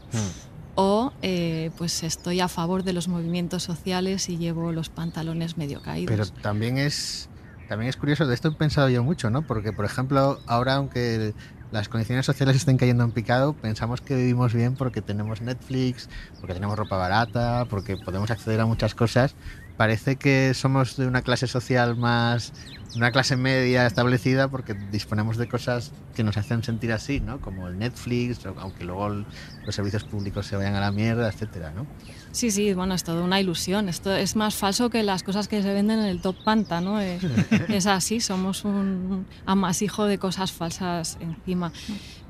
o 0.74 1.12
eh, 1.22 1.70
pues 1.76 2.02
estoy 2.02 2.40
a 2.40 2.48
favor 2.48 2.84
de 2.84 2.92
los 2.92 3.08
movimientos 3.08 3.62
sociales 3.62 4.28
y 4.28 4.36
llevo 4.36 4.72
los 4.72 4.88
pantalones 4.88 5.56
medio 5.56 5.80
caídos. 5.82 6.14
Pero 6.14 6.26
también 6.42 6.78
es, 6.78 7.28
también 7.68 7.88
es 7.88 7.96
curioso, 7.96 8.26
de 8.26 8.34
esto 8.34 8.48
he 8.48 8.52
pensado 8.52 8.88
yo 8.88 9.02
mucho, 9.02 9.30
¿no? 9.30 9.42
Porque, 9.42 9.72
por 9.72 9.84
ejemplo, 9.84 10.38
ahora 10.46 10.74
aunque 10.74 11.34
las 11.72 11.88
condiciones 11.88 12.26
sociales 12.26 12.56
estén 12.56 12.76
cayendo 12.76 13.04
en 13.04 13.10
picado, 13.10 13.54
pensamos 13.54 14.00
que 14.00 14.14
vivimos 14.14 14.54
bien 14.54 14.74
porque 14.74 15.02
tenemos 15.02 15.40
Netflix, 15.40 16.08
porque 16.40 16.54
tenemos 16.54 16.78
ropa 16.78 16.96
barata, 16.96 17.66
porque 17.68 17.96
podemos 17.96 18.30
acceder 18.30 18.60
a 18.60 18.66
muchas 18.66 18.94
cosas. 18.94 19.34
Parece 19.76 20.16
que 20.16 20.54
somos 20.54 20.96
de 20.96 21.06
una 21.06 21.22
clase 21.22 21.46
social 21.46 21.96
más, 21.96 22.52
una 22.96 23.12
clase 23.12 23.36
media 23.36 23.86
establecida 23.86 24.48
porque 24.48 24.74
disponemos 24.90 25.36
de 25.36 25.48
cosas 25.48 25.92
que 26.14 26.24
nos 26.24 26.38
hacen 26.38 26.62
sentir 26.62 26.92
así, 26.92 27.20
¿no? 27.20 27.40
Como 27.40 27.68
el 27.68 27.78
Netflix, 27.78 28.46
aunque 28.46 28.84
luego 28.84 29.08
los 29.10 29.74
servicios 29.74 30.04
públicos 30.04 30.46
se 30.46 30.56
vayan 30.56 30.74
a 30.74 30.80
la 30.80 30.92
mierda, 30.92 31.28
etcétera, 31.28 31.72
¿no? 31.72 31.86
Sí, 32.32 32.50
sí, 32.50 32.72
bueno, 32.72 32.94
es 32.94 33.04
toda 33.04 33.22
una 33.22 33.40
ilusión. 33.40 33.88
Esto 33.88 34.14
es 34.14 34.34
más 34.34 34.54
falso 34.54 34.88
que 34.88 35.02
las 35.02 35.22
cosas 35.22 35.46
que 35.46 35.62
se 35.62 35.72
venden 35.72 35.98
en 35.98 36.06
el 36.06 36.20
Top 36.22 36.36
Panta, 36.42 36.80
¿no? 36.80 37.00
Eh, 37.00 37.18
es 37.68 37.86
así, 37.86 38.20
somos 38.20 38.64
un 38.64 39.26
amasijo 39.44 40.06
de 40.06 40.18
cosas 40.18 40.52
falsas 40.52 41.18
encima. 41.20 41.72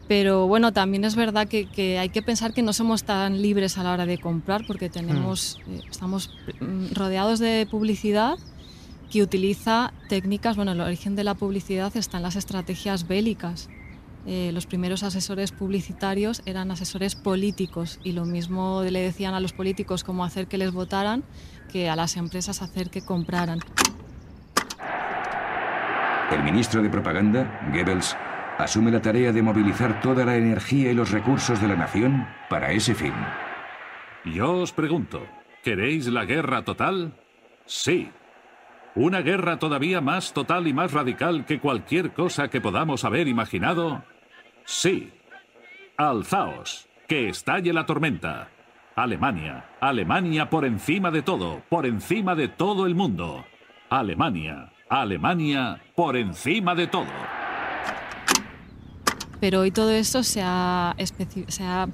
Pero 0.09 0.47
bueno, 0.47 0.73
también 0.73 1.05
es 1.05 1.17
verdad 1.17 1.49
que, 1.49 1.67
que 1.67 1.99
hay 1.99 2.11
que 2.11 2.23
pensar 2.23 2.53
que 2.53 2.63
no 2.63 2.73
somos 2.73 3.05
tan 3.05 3.43
libres 3.43 3.77
a 3.77 3.83
la 3.83 3.93
hora 3.93 4.07
de 4.07 4.19
comprar 4.19 4.65
porque 4.67 4.89
tenemos, 4.89 5.59
eh, 5.69 5.81
estamos 5.91 6.31
mm, 6.61 6.95
rodeados 6.95 7.41
de 7.41 7.67
publicidad 7.69 8.37
que 9.11 9.23
utiliza 9.23 9.93
técnicas, 10.09 10.57
bueno, 10.57 10.73
el 10.73 10.81
origen 10.81 11.17
de 11.17 11.25
la 11.25 11.35
publicidad 11.35 11.97
está 11.97 12.19
en 12.19 12.25
las 12.25 12.37
estrategias 12.37 13.09
bélicas. 13.09 13.69
Eh, 14.29 14.51
los 14.53 14.67
primeros 14.67 15.05
asesores 15.05 15.53
publicitarios 15.53 16.43
eran 16.47 16.73
asesores 16.73 17.15
políticos 17.15 18.01
y 18.03 18.11
lo 18.11 18.25
mismo 18.25 18.83
le 18.83 19.01
decían 19.01 19.35
a 19.35 19.41
los 19.41 19.53
políticos 19.53 20.03
cómo 20.03 20.25
hacer 20.25 20.49
que 20.49 20.59
les 20.59 20.73
votaran 20.73 21.23
que 21.71 21.89
a 21.89 21.95
las 21.95 22.17
empresas 22.17 22.63
hacer 22.63 22.91
que 22.91 23.03
compraran. 23.03 23.61
El 26.33 26.43
ministro 26.43 26.83
de 26.83 26.91
Propaganda, 26.91 27.61
Goebbels, 27.73 28.17
asume 28.59 28.91
la 28.91 29.03
tarea 29.03 29.33
de 29.33 29.43
movilizar 29.43 30.01
toda 30.01 30.25
la 30.25 30.37
energía 30.37 30.91
y 30.91 30.95
los 30.95 31.11
recursos 31.11 31.61
de 31.61 31.69
la 31.69 31.77
nación 31.77 32.27
para 32.49 32.73
ese 32.73 32.95
fin. 32.95 33.15
Yo 34.25 34.59
os 34.59 34.73
pregunto, 34.73 35.27
¿queréis 35.63 36.07
la 36.07 36.25
guerra 36.25 36.65
total? 36.65 37.13
Sí. 37.65 38.11
¿Una 38.95 39.21
guerra 39.21 39.59
todavía 39.59 40.01
más 40.01 40.33
total 40.33 40.67
y 40.67 40.73
más 40.73 40.93
radical 40.93 41.45
que 41.45 41.61
cualquier 41.61 42.13
cosa 42.13 42.49
que 42.49 42.61
podamos 42.61 43.05
haber 43.05 43.29
imaginado? 43.29 44.03
Sí. 44.65 45.13
Alzaos, 45.97 46.89
que 47.07 47.29
estalle 47.29 47.73
la 47.73 47.87
tormenta. 47.87 48.49
Alemania, 48.97 49.67
Alemania 49.81 50.49
por 50.49 50.65
encima 50.65 51.11
de 51.11 51.21
todo, 51.21 51.63
por 51.69 51.85
encima 51.85 52.35
de 52.35 52.49
todo 52.49 52.87
el 52.87 52.95
mundo. 52.95 53.45
Alemania, 53.91 54.73
Alemania 54.89 55.83
por 55.95 56.17
encima 56.17 56.75
de 56.75 56.87
todo. 56.87 57.46
Pero 59.47 59.61
hoy 59.61 59.71
todo 59.71 59.93
esto 59.93 60.25
se 60.25 60.41
ha, 60.43 60.97
se 61.47 61.63
ha 61.63 61.87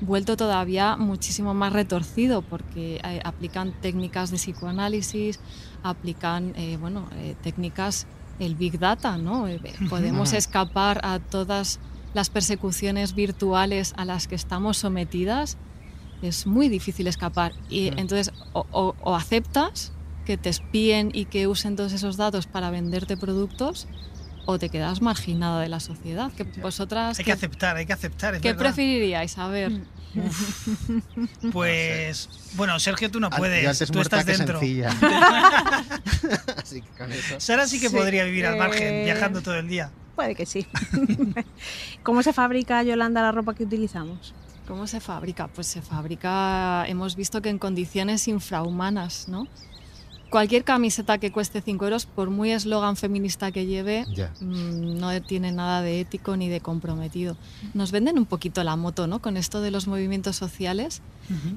vuelto 0.00 0.38
todavía 0.38 0.96
muchísimo 0.96 1.52
más 1.52 1.70
retorcido 1.74 2.40
porque 2.40 2.98
eh, 3.04 3.20
aplican 3.24 3.74
técnicas 3.78 4.30
de 4.30 4.38
psicoanálisis, 4.38 5.38
aplican 5.82 6.54
eh, 6.56 6.78
bueno, 6.78 7.10
eh, 7.12 7.34
técnicas, 7.42 8.06
el 8.38 8.54
Big 8.54 8.78
Data, 8.78 9.18
¿no? 9.18 9.46
Eh, 9.48 9.60
Podemos 9.90 10.30
Ujú. 10.30 10.38
escapar 10.38 10.98
a 11.04 11.18
todas 11.20 11.78
las 12.14 12.30
persecuciones 12.30 13.12
virtuales 13.14 13.92
a 13.98 14.06
las 14.06 14.26
que 14.26 14.36
estamos 14.36 14.78
sometidas. 14.78 15.58
Es 16.22 16.46
muy 16.46 16.70
difícil 16.70 17.06
escapar. 17.06 17.52
Y 17.68 17.90
entonces 18.00 18.32
o- 18.54 18.64
o- 18.70 18.94
o 18.98 19.14
aceptas 19.14 19.92
que 20.24 20.38
te 20.38 20.48
espíen 20.48 21.10
y 21.12 21.26
que 21.26 21.48
usen 21.48 21.76
todos 21.76 21.92
esos 21.92 22.16
datos 22.16 22.46
para 22.46 22.70
venderte 22.70 23.18
productos 23.18 23.90
o 24.46 24.58
te 24.58 24.68
quedas 24.68 25.00
marginada 25.02 25.60
de 25.60 25.68
la 25.68 25.80
sociedad. 25.80 26.30
Que 26.32 26.44
vosotras 26.44 27.18
Hay 27.18 27.24
que 27.24 27.32
aceptar, 27.32 27.76
hay 27.76 27.86
que 27.86 27.92
aceptar. 27.92 28.34
es 28.34 28.40
¿Qué 28.42 28.48
verdad. 28.48 28.62
preferiríais? 28.64 29.38
A 29.38 29.48
ver. 29.48 29.72
Pues 31.52 32.28
bueno, 32.54 32.78
Sergio, 32.78 33.10
tú 33.10 33.20
no 33.20 33.30
puedes. 33.30 33.66
antes 33.66 33.90
tú 33.90 34.00
estás 34.00 34.24
dentro. 34.26 34.58
Así 36.62 36.80
que 36.82 36.88
con 36.98 37.10
eso. 37.12 37.40
Sara 37.40 37.66
sí 37.66 37.80
que 37.80 37.88
Sí, 37.88 37.96
podría 37.96 38.24
vivir 38.24 38.46
al 38.46 38.56
margen, 38.56 38.82
eh, 38.94 39.04
viajando 39.04 39.42
todo 39.42 39.56
el 39.56 39.68
día. 39.68 39.90
Puede 40.14 40.34
que 40.34 40.46
sí. 40.46 40.66
¿Cómo 42.02 42.22
se 42.22 42.32
fabrica, 42.32 42.82
Yolanda, 42.82 43.22
la 43.22 43.32
ropa 43.32 43.54
que 43.54 43.64
utilizamos? 43.64 44.32
¿Cómo 44.66 44.86
se 44.86 45.00
fabrica? 45.00 45.48
Pues 45.48 45.66
se 45.66 45.82
fabrica, 45.82 46.84
hemos 46.86 47.16
visto 47.16 47.42
que 47.42 47.50
en 47.50 47.58
condiciones 47.58 48.28
infrahumanas, 48.28 49.28
¿no? 49.28 49.46
Cualquier 50.34 50.64
camiseta 50.64 51.18
que 51.18 51.30
cueste 51.30 51.60
5 51.60 51.84
euros, 51.84 52.06
por 52.06 52.28
muy 52.28 52.50
eslogan 52.50 52.96
feminista 52.96 53.52
que 53.52 53.66
lleve, 53.66 54.04
Ya. 54.12 54.32
mm, 54.40 54.98
no 54.98 55.22
tiene 55.22 55.52
nada 55.52 55.80
de 55.80 56.00
ético 56.00 56.36
ni 56.36 56.48
de 56.48 56.58
comprometido. 56.60 57.36
Nos 57.72 57.92
venden 57.92 58.18
un 58.18 58.26
poquito 58.26 58.64
la 58.64 58.74
moto, 58.74 59.06
¿no? 59.06 59.22
Con 59.22 59.36
esto 59.36 59.60
de 59.60 59.70
los 59.70 59.86
movimientos 59.86 60.34
sociales, 60.34 61.02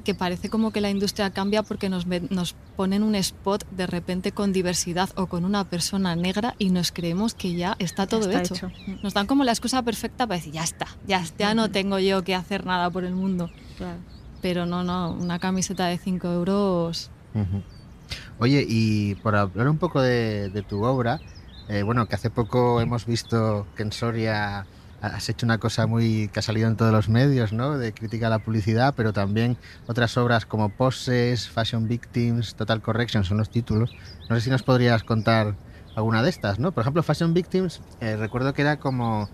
que 0.05 0.13
parece 0.13 0.51
como 0.51 0.69
que 0.69 0.79
la 0.79 0.91
industria 0.91 1.31
cambia 1.31 1.63
porque 1.63 1.89
nos, 1.89 2.05
nos 2.05 2.53
ponen 2.75 3.01
un 3.01 3.15
spot 3.15 3.67
de 3.71 3.87
repente 3.87 4.31
con 4.31 4.53
diversidad 4.53 5.09
o 5.15 5.25
con 5.25 5.43
una 5.43 5.63
persona 5.63 6.15
negra 6.15 6.53
y 6.59 6.69
nos 6.69 6.91
creemos 6.91 7.33
que 7.33 7.55
ya 7.55 7.75
está 7.79 8.05
todo 8.05 8.29
está 8.29 8.43
hecho. 8.43 8.67
hecho. 8.67 8.71
Nos 9.01 9.15
dan 9.15 9.25
como 9.25 9.43
la 9.43 9.53
excusa 9.53 9.81
perfecta 9.81 10.27
para 10.27 10.37
decir, 10.37 10.53
ya 10.53 10.63
está, 10.63 10.85
ya, 11.07 11.25
ya 11.39 11.55
no 11.55 11.71
tengo 11.71 11.97
yo 11.97 12.23
que 12.23 12.35
hacer 12.35 12.63
nada 12.63 12.91
por 12.91 13.05
el 13.05 13.15
mundo. 13.15 13.49
Pero 14.39 14.67
no, 14.67 14.83
no, 14.83 15.13
una 15.13 15.39
camiseta 15.39 15.87
de 15.87 15.97
5 15.97 16.27
euros... 16.27 17.09
Ujú. 17.33 17.63
Oye, 18.39 18.65
y 18.67 19.15
por 19.15 19.35
hablar 19.35 19.67
un 19.69 19.77
poco 19.77 20.01
de, 20.01 20.49
de 20.49 20.61
tu 20.63 20.83
obra, 20.83 21.19
eh, 21.67 21.83
bueno, 21.83 22.07
que 22.07 22.15
hace 22.15 22.29
poco 22.29 22.79
hemos 22.81 23.05
visto 23.05 23.67
que 23.75 23.83
en 23.83 23.91
Soria 23.91 24.65
has 25.01 25.29
hecho 25.29 25.45
una 25.45 25.59
cosa 25.59 25.85
muy 25.85 26.29
que 26.29 26.39
ha 26.39 26.41
salido 26.41 26.67
en 26.67 26.75
todos 26.75 26.91
los 26.91 27.09
medios, 27.09 27.53
¿no? 27.53 27.77
De 27.77 27.93
crítica 27.93 28.27
a 28.27 28.29
la 28.29 28.39
publicidad, 28.39 28.93
pero 28.95 29.13
también 29.13 29.57
otras 29.85 30.17
obras 30.17 30.45
como 30.45 30.69
Poses, 30.69 31.49
Fashion 31.49 31.87
Victims, 31.87 32.55
Total 32.55 32.81
Correction 32.81 33.23
son 33.23 33.37
los 33.37 33.49
títulos. 33.49 33.95
No 34.29 34.35
sé 34.35 34.41
si 34.41 34.49
nos 34.49 34.63
podrías 34.63 35.03
contar 35.03 35.55
alguna 35.95 36.23
de 36.23 36.29
estas, 36.29 36.59
¿no? 36.59 36.71
Por 36.71 36.81
ejemplo, 36.81 37.03
Fashion 37.03 37.33
Victims, 37.33 37.81
eh, 37.99 38.15
recuerdo 38.15 38.53
que 38.53 38.61
era 38.61 38.77
como 38.77 39.29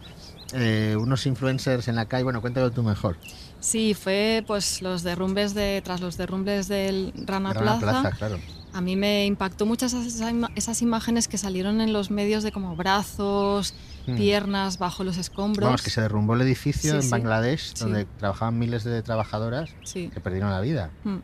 eh, 0.53 0.95
unos 0.99 1.25
influencers 1.25 1.87
en 1.87 1.95
la 1.95 2.07
calle. 2.07 2.23
Bueno, 2.23 2.41
cuéntalo 2.41 2.71
tú 2.71 2.83
mejor. 2.83 3.17
Sí, 3.59 3.93
fue 3.93 4.43
pues 4.45 4.81
los 4.81 5.03
derrumbes 5.03 5.53
de, 5.53 5.81
tras 5.83 6.01
los 6.01 6.17
derrumbes 6.17 6.67
del 6.67 7.13
Rana, 7.25 7.53
Rana 7.53 7.79
Plaza. 7.79 8.01
Plaza, 8.01 8.17
claro. 8.17 8.37
A 8.73 8.81
mí 8.81 8.95
me 8.95 9.25
impactó 9.25 9.65
mucho 9.65 9.85
esas, 9.85 10.81
imágenes 10.81 11.27
que 11.27 11.37
salieron 11.37 11.79
en 11.79 11.93
los 11.93 12.09
medios 12.11 12.43
de 12.43 12.51
como 12.51 12.75
brazos, 12.75 13.73
Mm. 14.05 14.17
piernas 14.17 14.79
bajo 14.79 15.03
los 15.05 15.17
escombros. 15.17 15.65
Vamos, 15.65 15.81
que 15.81 15.89
se 15.89 16.01
derrumbó 16.01 16.33
el 16.33 16.41
edificio 16.41 16.91
Sí, 16.91 16.95
en 16.97 17.03
sí. 17.03 17.09
Bangladesh, 17.09 17.73
Sí. 17.73 17.83
donde 17.85 18.03
trabajaban 18.05 18.59
miles 18.59 18.83
de 18.83 19.01
trabajadoras 19.01 19.69
que 19.93 20.19
perdieron 20.19 20.49
la 20.51 20.59
vida. 20.59 20.89
Mm. 21.05 21.17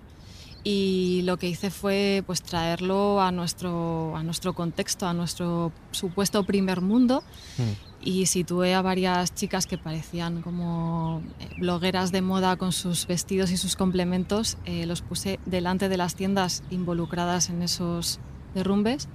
Y 0.64 1.22
lo 1.24 1.38
que 1.38 1.48
hice 1.48 1.70
fue 1.70 2.24
pues 2.26 2.42
traerlo 2.42 3.22
a 3.22 3.32
nuestro, 3.32 4.16
a 4.16 4.24
nuestro 4.24 4.54
contexto, 4.54 5.08
a 5.08 5.14
nuestro 5.14 5.72
supuesto 5.92 6.44
primer 6.44 6.82
mundo. 6.82 7.24
Y 8.02 8.28
situé 8.28 8.76
a 8.76 8.82
varias 8.82 9.36
chicas 9.36 9.68
que 9.68 9.78
parecían 9.78 10.42
como 10.42 11.22
eh, 11.40 11.50
blogueras 11.60 12.14
de 12.14 12.22
moda 12.22 12.56
con 12.56 12.72
sus 12.72 13.08
vestidos 13.08 13.52
y 13.52 13.58
sus 13.58 13.76
complementos. 13.76 14.58
eh, 14.66 14.86
los 14.86 15.02
puse 15.02 15.40
delante 15.46 15.90
de 15.90 15.98
las 15.98 16.16
tiendas 16.16 16.64
involucradas 16.70 17.50
en 17.50 17.62
esos 17.62 18.20
derrumbes 18.54 19.10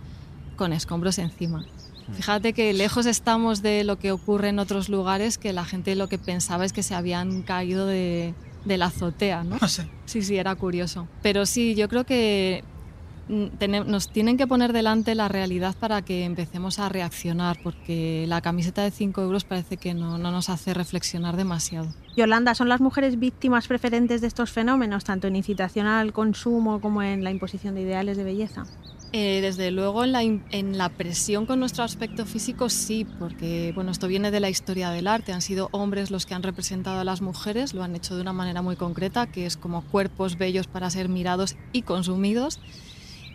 con 0.56 0.72
escombros 0.72 1.18
encima. 1.18 1.64
Fíjate 2.12 2.52
que 2.52 2.74
lejos 2.74 3.06
estamos 3.06 3.62
de 3.62 3.82
lo 3.82 3.98
que 3.98 4.12
ocurre 4.12 4.50
en 4.50 4.58
otros 4.58 4.90
lugares, 4.90 5.38
que 5.38 5.54
la 5.54 5.64
gente 5.64 5.94
lo 5.94 6.08
que 6.08 6.18
pensaba 6.18 6.66
es 6.66 6.74
que 6.74 6.82
se 6.82 6.94
habían 6.94 7.42
caído 7.42 7.86
de, 7.86 8.34
de 8.64 8.78
la 8.78 8.86
azotea, 8.86 9.44
¿no? 9.44 9.58
Sí, 10.06 10.22
sí, 10.22 10.36
era 10.36 10.54
curioso. 10.54 11.08
Pero 11.22 11.46
sí, 11.46 11.74
yo 11.74 11.88
creo 11.88 12.04
que 12.04 12.64
mm, 13.28 13.86
nos 13.86 14.10
tienen 14.12 14.36
que 14.36 14.46
poner 14.46 14.72
delante 14.72 15.14
la 15.14 15.28
realidad 15.28 15.74
para 15.78 16.02
que 16.02 16.24
empecemos 16.24 16.78
a 16.78 16.88
reaccionar, 16.88 17.58
porque 17.62 18.24
la 18.28 18.40
camiseta 18.40 18.82
de 18.82 18.90
5 18.90 19.22
euros 19.22 19.44
parece 19.44 19.76
que 19.76 19.94
no, 19.94 20.18
no 20.18 20.30
nos 20.30 20.48
hace 20.50 20.74
reflexionar 20.74 21.36
demasiado. 21.36 21.88
Yolanda, 22.16 22.54
¿son 22.54 22.68
las 22.68 22.80
mujeres 22.80 23.18
víctimas 23.18 23.66
preferentes 23.68 24.20
de 24.20 24.26
estos 24.26 24.50
fenómenos, 24.50 25.04
tanto 25.04 25.26
en 25.26 25.36
incitación 25.36 25.86
al 25.86 26.12
consumo 26.12 26.80
como 26.80 27.02
en 27.02 27.24
la 27.24 27.30
imposición 27.30 27.74
de 27.74 27.82
ideales 27.82 28.16
de 28.16 28.24
belleza? 28.24 28.64
Eh, 29.16 29.40
desde 29.42 29.70
luego 29.70 30.02
en 30.02 30.10
la, 30.10 30.22
en 30.22 30.76
la 30.76 30.88
presión 30.88 31.46
con 31.46 31.60
nuestro 31.60 31.84
aspecto 31.84 32.26
físico 32.26 32.68
sí, 32.68 33.06
porque 33.20 33.70
bueno, 33.72 33.92
esto 33.92 34.08
viene 34.08 34.32
de 34.32 34.40
la 34.40 34.50
historia 34.50 34.90
del 34.90 35.06
arte. 35.06 35.32
Han 35.32 35.40
sido 35.40 35.68
hombres 35.70 36.10
los 36.10 36.26
que 36.26 36.34
han 36.34 36.42
representado 36.42 36.98
a 36.98 37.04
las 37.04 37.20
mujeres, 37.20 37.74
lo 37.74 37.84
han 37.84 37.94
hecho 37.94 38.16
de 38.16 38.22
una 38.22 38.32
manera 38.32 38.60
muy 38.60 38.74
concreta, 38.74 39.28
que 39.28 39.46
es 39.46 39.56
como 39.56 39.82
cuerpos 39.82 40.36
bellos 40.36 40.66
para 40.66 40.90
ser 40.90 41.08
mirados 41.08 41.54
y 41.72 41.82
consumidos. 41.82 42.58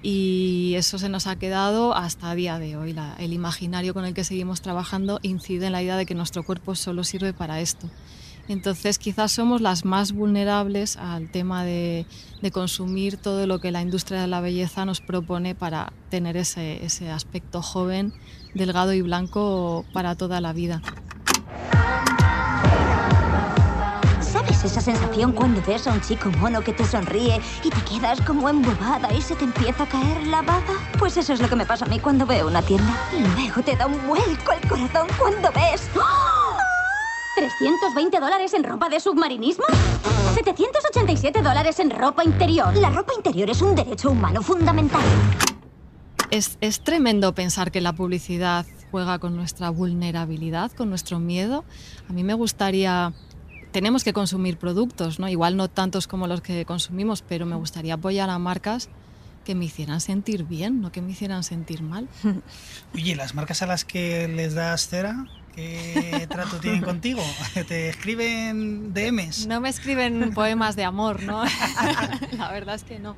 Y 0.03 0.73
eso 0.75 0.99
se 0.99 1.07
nos 1.07 1.27
ha 1.27 1.37
quedado 1.37 1.95
hasta 1.95 2.35
día 2.35 2.59
de 2.59 2.75
hoy. 2.75 2.93
El 3.17 3.31
imaginario 3.31 3.93
con 3.93 4.03
el 4.03 4.13
que 4.13 4.25
seguimos 4.25 4.59
trabajando 4.59 5.19
incide 5.21 5.67
en 5.67 5.71
la 5.71 5.81
idea 5.81 5.95
de 5.95 6.05
que 6.05 6.13
nuestro 6.13 6.43
cuerpo 6.43 6.75
solo 6.75 7.05
sirve 7.05 7.31
para 7.31 7.61
esto. 7.61 7.89
Entonces 8.49 8.97
quizás 8.97 9.31
somos 9.31 9.61
las 9.61 9.85
más 9.85 10.11
vulnerables 10.11 10.97
al 10.97 11.29
tema 11.29 11.63
de, 11.63 12.07
consumir 12.51 13.17
todo 13.17 13.45
lo 13.45 13.59
que 13.59 13.71
la 13.71 13.83
industria 13.83 14.21
de 14.21 14.27
la 14.27 14.41
belleza 14.41 14.85
nos 14.85 15.01
propone 15.01 15.53
para 15.53 15.93
tener 16.09 16.35
ese, 16.35 16.83
ese 16.83 17.11
aspecto 17.11 17.61
joven, 17.61 18.11
delgado 18.55 18.93
y 18.93 19.03
blanco 19.03 19.85
para 19.93 20.15
toda 20.15 20.41
la 20.41 20.51
vida. 20.51 20.81
¿Sabes 24.19 24.63
esa 24.63 24.81
sensación 24.81 25.31
cuando 25.31 25.61
ves 25.61 25.85
a 25.85 25.91
un 25.91 26.01
chico 26.01 26.31
mono 26.39 26.61
que 26.61 26.73
te 26.73 26.85
sonríe 26.85 27.39
y 27.63 27.69
te 27.69 27.81
quedas 27.83 28.19
como 28.21 28.49
embobada 28.49 29.13
y 29.13 29.21
se 29.21 29.35
te 29.35 29.43
empieza 29.43 29.83
a 29.83 29.87
caer 29.87 30.25
la 30.25 30.41
baba? 30.41 30.73
Pues 30.97 31.17
eso 31.17 31.33
es 31.33 31.39
lo 31.39 31.47
que 31.49 31.55
me 31.55 31.67
pasa 31.67 31.85
a 31.85 31.87
mí 31.87 31.99
cuando 31.99 32.25
veo 32.25 32.47
una 32.47 32.63
tienda. 32.63 32.97
Y 33.15 33.21
luego 33.39 33.61
te 33.61 33.75
da 33.75 33.85
un 33.85 34.07
vuelco 34.07 34.53
el 34.53 34.67
corazón 34.67 35.07
cuando 35.19 35.51
ves. 35.51 35.87
¡Oh! 35.95 36.38
¿320 37.39 38.19
dólares 38.19 38.53
en 38.53 38.65
ropa 38.65 38.89
de 38.89 38.99
submarinismo? 38.99 39.63
¿787 40.35 41.41
dólares 41.41 41.79
en 41.79 41.89
ropa 41.89 42.25
interior? 42.25 42.75
La 42.75 42.89
ropa 42.89 43.13
interior 43.15 43.49
es 43.49 43.61
un 43.61 43.75
derecho 43.75 44.11
humano 44.11 44.41
fundamental. 44.41 45.01
Es, 46.31 46.57
es 46.59 46.81
tremendo 46.81 47.33
pensar 47.33 47.71
que 47.71 47.79
la 47.79 47.93
publicidad 47.93 48.65
juega 48.91 49.19
con 49.19 49.37
nuestra 49.37 49.69
vulnerabilidad, 49.69 50.73
con 50.73 50.89
nuestro 50.89 51.19
miedo. 51.19 51.63
A 52.09 52.13
mí 52.13 52.25
me 52.25 52.33
gustaría 52.33 53.13
tenemos 53.71 54.03
que 54.03 54.11
consumir 54.11 54.57
productos, 54.57 55.17
¿no? 55.17 55.29
Igual 55.29 55.55
no 55.55 55.69
tantos 55.69 56.07
como 56.07 56.27
los 56.27 56.41
que 56.41 56.65
consumimos, 56.65 57.21
pero 57.21 57.45
me 57.45 57.55
gustaría 57.55 57.93
apoyar 57.93 58.29
a 58.29 58.37
marcas 58.37 58.89
que 59.45 59.55
me 59.55 59.63
hicieran 59.63 60.01
sentir 60.01 60.43
bien, 60.43 60.81
no 60.81 60.91
que 60.91 61.01
me 61.01 61.11
hicieran 61.11 61.43
sentir 61.43 61.83
mal. 61.83 62.09
Oye, 62.93 63.15
las 63.15 63.33
marcas 63.33 63.61
a 63.61 63.65
las 63.65 63.85
que 63.85 64.27
les 64.27 64.55
das 64.55 64.89
cera, 64.89 65.25
¿qué 65.59 66.27
trato 66.29 66.59
tienen 66.59 66.81
contigo? 66.81 67.21
¿Te 67.67 67.89
escriben 67.89 68.93
DMs? 68.93 69.47
No 69.47 69.61
me 69.61 69.69
escriben 69.69 70.33
poemas 70.33 70.75
de 70.75 70.83
amor, 70.83 71.23
¿no? 71.23 71.43
La 72.37 72.51
verdad 72.51 72.75
es 72.75 72.83
que 72.83 72.99
no. 72.99 73.15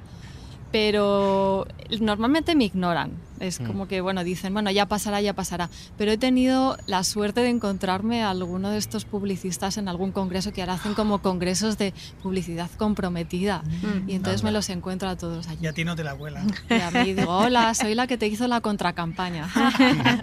Pero 0.72 1.68
normalmente 2.00 2.56
me 2.56 2.66
ignoran. 2.66 3.12
Es 3.42 3.60
Mm. 3.60 3.66
como 3.66 3.88
que, 3.88 4.00
bueno, 4.02 4.24
dicen, 4.24 4.54
bueno, 4.54 4.72
ya 4.72 4.86
pasará, 4.86 5.20
ya 5.20 5.34
pasará. 5.34 5.70
Pero 5.98 6.12
he 6.12 6.18
tenido 6.18 6.78
la 6.86 7.04
suerte 7.04 7.42
de 7.42 7.50
encontrarme 7.50 8.24
a 8.24 8.30
alguno 8.30 8.70
de 8.70 8.78
estos 8.78 9.04
publicistas 9.06 9.78
en 9.78 9.88
algún 9.90 10.12
congreso 10.12 10.54
que 10.54 10.62
ahora 10.62 10.76
hacen 10.76 10.94
como 10.94 11.22
congresos 11.22 11.78
de 11.78 11.94
publicidad 12.22 12.70
comprometida. 12.78 13.64
Y 14.08 14.14
entonces 14.14 14.44
me 14.44 14.50
Anda. 14.50 14.60
los 14.60 14.70
encuentro 14.70 15.10
a 15.10 15.18
todos 15.18 15.48
allí. 15.48 15.60
Y 15.64 15.68
a 15.68 15.74
ti 15.74 15.84
no 15.84 15.96
te 15.96 16.04
la 16.04 16.16
cuelan. 16.16 16.54
Y 16.70 16.74
a 16.76 16.92
mí 16.92 17.14
digo, 17.14 17.36
hola, 17.36 17.74
soy 17.74 17.96
la 17.96 18.08
que 18.08 18.18
te 18.18 18.28
hizo 18.28 18.48
la 18.48 18.62
contracampaña. 18.62 19.50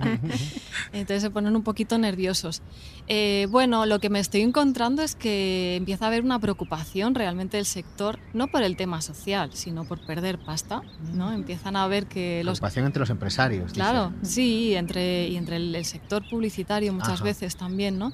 Entonces 0.93 1.23
se 1.23 1.31
ponen 1.31 1.55
un 1.57 1.63
poquito 1.63 1.99
nerviosos. 1.99 2.63
Eh, 3.09 3.47
bueno, 3.51 3.85
lo 3.87 3.99
que 4.01 4.11
me 4.11 4.21
estoy 4.21 4.43
encontrando 4.43 5.03
es 5.03 5.15
que 5.15 5.77
empieza 5.77 6.05
a 6.05 6.09
haber 6.09 6.23
una 6.23 6.39
preocupación 6.39 7.15
realmente 7.15 7.57
del 7.57 7.67
sector, 7.67 8.19
no 8.33 8.49
por 8.49 8.63
el 8.63 8.77
tema 8.77 9.01
social, 9.03 9.51
sino 9.55 9.85
por 9.85 10.01
perder 10.07 10.39
pasta. 10.39 10.83
¿no? 11.15 11.33
Empiezan 11.33 11.77
a 11.77 11.87
ver 11.89 12.07
que 12.07 12.43
los 12.45 12.59
Preocupación 12.61 12.87
entre 12.87 13.01
los 13.01 13.08
empresarios. 13.11 13.73
Claro, 13.73 14.13
sí, 14.23 14.69
y 14.71 14.75
entre, 14.75 15.29
y 15.29 15.37
entre 15.37 15.57
el, 15.57 15.75
el 15.75 15.85
sector 15.85 16.25
publicitario 16.29 16.93
muchas 16.93 17.15
Ajá. 17.15 17.25
veces 17.25 17.57
también, 17.57 17.99
¿no? 17.99 18.13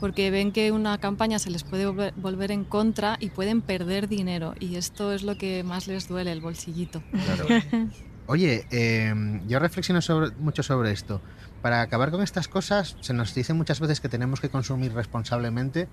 Porque 0.00 0.30
ven 0.30 0.52
que 0.52 0.70
una 0.72 0.98
campaña 0.98 1.38
se 1.38 1.50
les 1.50 1.64
puede 1.64 1.86
volver, 1.86 2.12
volver 2.16 2.50
en 2.50 2.64
contra 2.64 3.16
y 3.20 3.30
pueden 3.30 3.62
perder 3.62 4.08
dinero. 4.08 4.54
Y 4.58 4.76
esto 4.76 5.12
es 5.12 5.22
lo 5.22 5.36
que 5.36 5.62
más 5.64 5.86
les 5.86 6.06
duele, 6.08 6.32
el 6.32 6.40
bolsillito. 6.40 7.02
Claro. 7.10 7.46
Oye, 8.26 8.64
eh, 8.70 9.12
yo 9.46 9.58
reflexiono 9.58 10.00
sobre- 10.00 10.30
mucho 10.36 10.62
sobre 10.62 10.90
esto. 10.92 11.22
Para 11.60 11.82
acabar 11.82 12.10
con 12.10 12.22
estas 12.22 12.48
cosas, 12.48 12.96
se 13.00 13.12
nos 13.12 13.34
dice 13.34 13.52
muchas 13.54 13.80
veces 13.80 14.00
que 14.00 14.08
tenemos 14.08 14.40
que 14.40 14.48
consumir 14.48 14.92
responsablemente, 14.94 15.88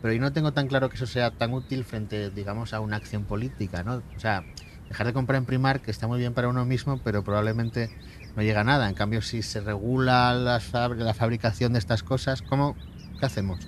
pero 0.00 0.14
yo 0.14 0.20
no 0.20 0.32
tengo 0.32 0.52
tan 0.52 0.68
claro 0.68 0.88
que 0.88 0.96
eso 0.96 1.06
sea 1.06 1.30
tan 1.32 1.52
útil 1.52 1.84
frente, 1.84 2.30
digamos, 2.30 2.72
a 2.72 2.80
una 2.80 2.96
acción 2.96 3.24
política, 3.26 3.82
¿no? 3.82 3.96
O 4.14 4.18
sea, 4.18 4.46
dejar 4.92 5.06
de 5.06 5.12
comprar 5.12 5.38
en 5.38 5.46
Primar, 5.46 5.80
que 5.80 5.90
está 5.90 6.06
muy 6.06 6.18
bien 6.18 6.34
para 6.34 6.48
uno 6.48 6.64
mismo, 6.64 7.00
pero 7.02 7.24
probablemente 7.24 7.90
no 8.36 8.42
llega 8.42 8.60
a 8.60 8.64
nada. 8.64 8.88
En 8.88 8.94
cambio, 8.94 9.22
si 9.22 9.42
se 9.42 9.60
regula 9.60 10.60
fab- 10.60 10.96
la 10.96 11.14
fabricación 11.14 11.72
de 11.72 11.78
estas 11.78 12.02
cosas, 12.02 12.42
¿cómo, 12.42 12.76
¿qué 13.18 13.26
hacemos? 13.26 13.58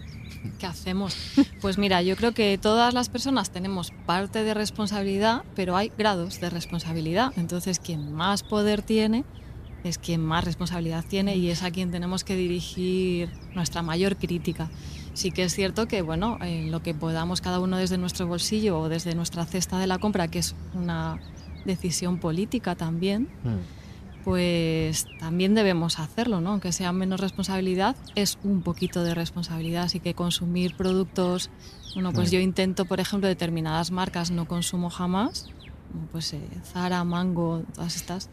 ¿Qué 0.59 0.67
hacemos? 0.67 1.17
Pues 1.63 1.79
mira, 1.79 2.03
yo 2.03 2.17
creo 2.17 2.33
que 2.33 2.59
todas 2.59 2.93
las 2.93 3.09
personas 3.09 3.51
tenemos 3.51 3.91
parte 4.05 4.45
de 4.45 4.53
responsabilidad, 4.53 5.43
pero 5.57 5.77
hay 5.77 5.91
grados 5.97 6.41
de 6.41 6.51
responsabilidad. 6.51 7.33
Entonces, 7.37 7.79
quien 7.79 8.13
más 8.13 8.43
poder 8.43 8.83
tiene 8.83 9.25
es 9.83 9.97
quien 9.99 10.21
más 10.23 10.45
responsabilidad 10.45 11.05
tiene 11.09 11.37
y 11.37 11.51
es 11.51 11.63
a 11.63 11.71
quien 11.71 11.91
tenemos 11.91 12.25
que 12.25 12.37
dirigir 12.37 13.31
nuestra 13.55 13.83
mayor 13.83 14.17
crítica. 14.17 14.69
Sí 15.15 15.31
que 15.31 15.45
es 15.45 15.55
cierto 15.55 15.87
que, 15.87 16.03
bueno, 16.03 16.39
en 16.43 16.71
lo 16.71 16.83
que 16.83 16.93
podamos 16.93 17.41
cada 17.41 17.61
uno 17.61 17.77
desde 17.77 17.99
nuestro 17.99 18.27
bolsillo 18.27 18.79
o 18.81 18.89
desde 18.89 19.15
nuestra 19.15 19.45
cesta 19.47 19.79
de 19.79 19.87
la 19.87 19.99
compra, 19.99 20.29
que 20.29 20.41
es 20.41 20.55
una 20.75 21.19
decisión 21.65 22.19
política 22.19 22.75
también, 22.75 23.29
pues 24.25 25.07
también 25.21 25.55
debemos 25.55 25.99
hacerlo, 25.99 26.41
¿no? 26.41 26.51
Aunque 26.51 26.73
sea 26.73 26.93
menos 26.93 27.21
responsabilidad, 27.21 27.95
es 28.15 28.39
un 28.43 28.63
poquito 28.63 29.05
de 29.05 29.15
responsabilidad. 29.15 29.85
Así 29.85 30.01
que 30.01 30.15
consumir 30.15 30.77
productos, 30.77 31.51
bueno, 31.95 32.13
pues 32.13 32.31
Mm. 32.31 32.33
yo 32.33 32.41
intento, 32.41 32.85
por 32.87 33.01
ejemplo, 33.01 33.29
determinadas 33.29 33.91
marcas 33.91 34.31
no 34.31 34.47
consumo 34.49 34.89
jamás, 34.91 35.47
pues 36.11 36.33
eh, 36.33 36.41
Zara, 36.65 37.05
Mango, 37.05 37.63
todas 37.75 37.97
estas, 37.97 38.31